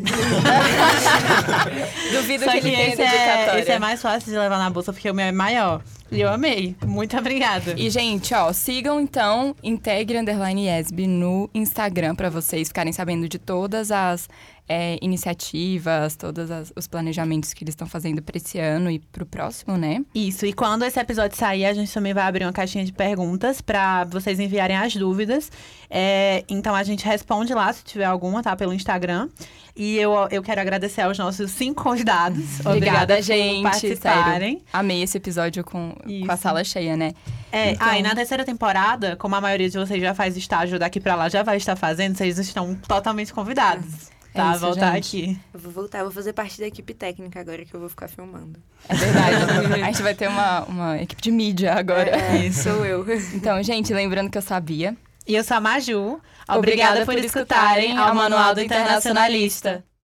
Duvido 2.12 2.44
Só 2.44 2.52
que 2.52 2.60
que 2.60 2.68
ele 2.68 2.76
tenha 2.76 2.88
esse 2.88 3.02
é, 3.02 3.60
esse 3.60 3.70
é 3.70 3.78
mais 3.78 4.02
fácil 4.02 4.32
de 4.32 4.38
levar 4.38 4.58
na 4.58 4.68
bolsa 4.70 4.92
porque 4.92 5.10
o 5.10 5.14
meu 5.14 5.26
é 5.26 5.32
maior. 5.32 5.82
E 6.10 6.20
eu 6.20 6.28
amei. 6.28 6.76
Muito 6.84 7.16
obrigada. 7.16 7.74
E, 7.76 7.88
gente, 7.88 8.34
ó, 8.34 8.52
sigam 8.52 9.00
então 9.00 9.56
Integre 9.62 10.18
Underline 10.18 10.68
ESB 10.68 11.06
no 11.06 11.48
Instagram 11.54 12.14
pra 12.14 12.28
vocês 12.28 12.68
ficarem 12.68 12.92
sabendo 12.92 13.26
de 13.28 13.38
todas 13.38 13.90
as 13.90 14.28
é, 14.68 14.96
iniciativas, 15.02 16.16
todos 16.16 16.50
as- 16.50 16.72
os 16.76 16.86
planejamentos 16.86 17.52
que 17.52 17.64
eles 17.64 17.72
estão 17.72 17.86
fazendo 17.86 18.22
pra 18.22 18.36
esse 18.36 18.58
ano 18.58 18.90
e 18.90 18.98
pro 18.98 19.26
próximo, 19.26 19.76
né? 19.76 20.02
Isso, 20.14 20.46
e 20.46 20.52
quando 20.52 20.84
esse 20.84 20.98
episódio 20.98 21.36
sair, 21.36 21.64
a 21.66 21.74
gente 21.74 21.92
também 21.92 22.14
vai 22.14 22.24
abrir 22.24 22.44
uma 22.44 22.52
caixinha 22.52 22.84
de 22.84 22.92
perguntas 22.92 23.60
pra 23.60 24.04
vocês 24.04 24.38
enviarem 24.40 24.76
as 24.76 24.94
dúvidas. 24.94 25.50
É, 25.90 26.44
então 26.48 26.74
a 26.74 26.82
gente 26.82 27.04
responde 27.04 27.52
lá, 27.52 27.72
se 27.72 27.84
tiver 27.84 28.04
alguma, 28.04 28.42
tá? 28.42 28.54
Pelo 28.56 28.72
Instagram. 28.72 29.28
E 29.74 29.96
eu, 29.96 30.12
eu 30.30 30.42
quero 30.42 30.60
agradecer 30.60 31.00
aos 31.00 31.18
nossos 31.18 31.50
cinco 31.50 31.82
convidados. 31.82 32.60
Obrigada, 32.64 33.16
por 33.16 33.22
gente. 33.22 33.62
participarem. 33.62 34.52
Sério. 34.58 34.62
Amei 34.72 35.02
esse 35.02 35.16
episódio 35.16 35.64
com, 35.64 35.94
Isso. 36.06 36.26
com 36.26 36.32
a 36.32 36.36
sala 36.36 36.62
cheia, 36.62 36.96
né? 36.96 37.12
É, 37.50 37.72
Então- 37.72 37.86
Ah, 37.88 37.98
e 37.98 38.02
na 38.02 38.14
terceira 38.14 38.44
temporada, 38.44 39.16
como 39.16 39.34
a 39.34 39.40
maioria 39.40 39.68
de 39.68 39.78
vocês 39.78 40.00
já 40.00 40.14
faz 40.14 40.36
estágio 40.36 40.78
daqui 40.78 41.00
pra 41.00 41.14
lá, 41.14 41.28
já 41.28 41.42
vai 41.42 41.56
estar 41.56 41.74
fazendo, 41.76 42.16
vocês 42.16 42.38
estão 42.38 42.74
totalmente 42.86 43.32
convidados. 43.32 44.11
É 44.34 44.38
Tá? 44.38 44.52
isso, 44.52 44.60
Voltar 44.60 44.94
gente. 44.94 45.16
aqui. 45.16 45.40
Eu 45.52 45.60
vou 45.60 45.72
voltar, 45.72 46.02
vou 46.02 46.12
fazer 46.12 46.32
parte 46.32 46.58
da 46.58 46.66
equipe 46.66 46.94
técnica 46.94 47.40
agora 47.40 47.64
que 47.64 47.74
eu 47.74 47.80
vou 47.80 47.88
ficar 47.88 48.08
filmando. 48.08 48.58
É 48.88 48.94
verdade. 48.94 49.74
a 49.82 49.86
gente 49.86 50.02
vai 50.02 50.14
ter 50.14 50.28
uma, 50.28 50.64
uma 50.64 51.02
equipe 51.02 51.20
de 51.20 51.30
mídia 51.30 51.74
agora. 51.74 52.10
É, 52.10 52.50
sou 52.52 52.84
eu. 52.84 53.04
Então, 53.34 53.62
gente, 53.62 53.92
lembrando 53.92 54.30
que 54.30 54.38
eu 54.38 54.42
sabia 54.42 54.96
E 55.26 55.34
eu 55.34 55.44
sou 55.44 55.56
a 55.56 55.60
Maju. 55.60 56.20
Obrigada, 56.48 57.04
por 57.04 57.16
escutarem 57.18 57.96
ao 57.96 58.14
Manual 58.14 58.54
do 58.54 58.60
Internacionalista. 58.60 59.84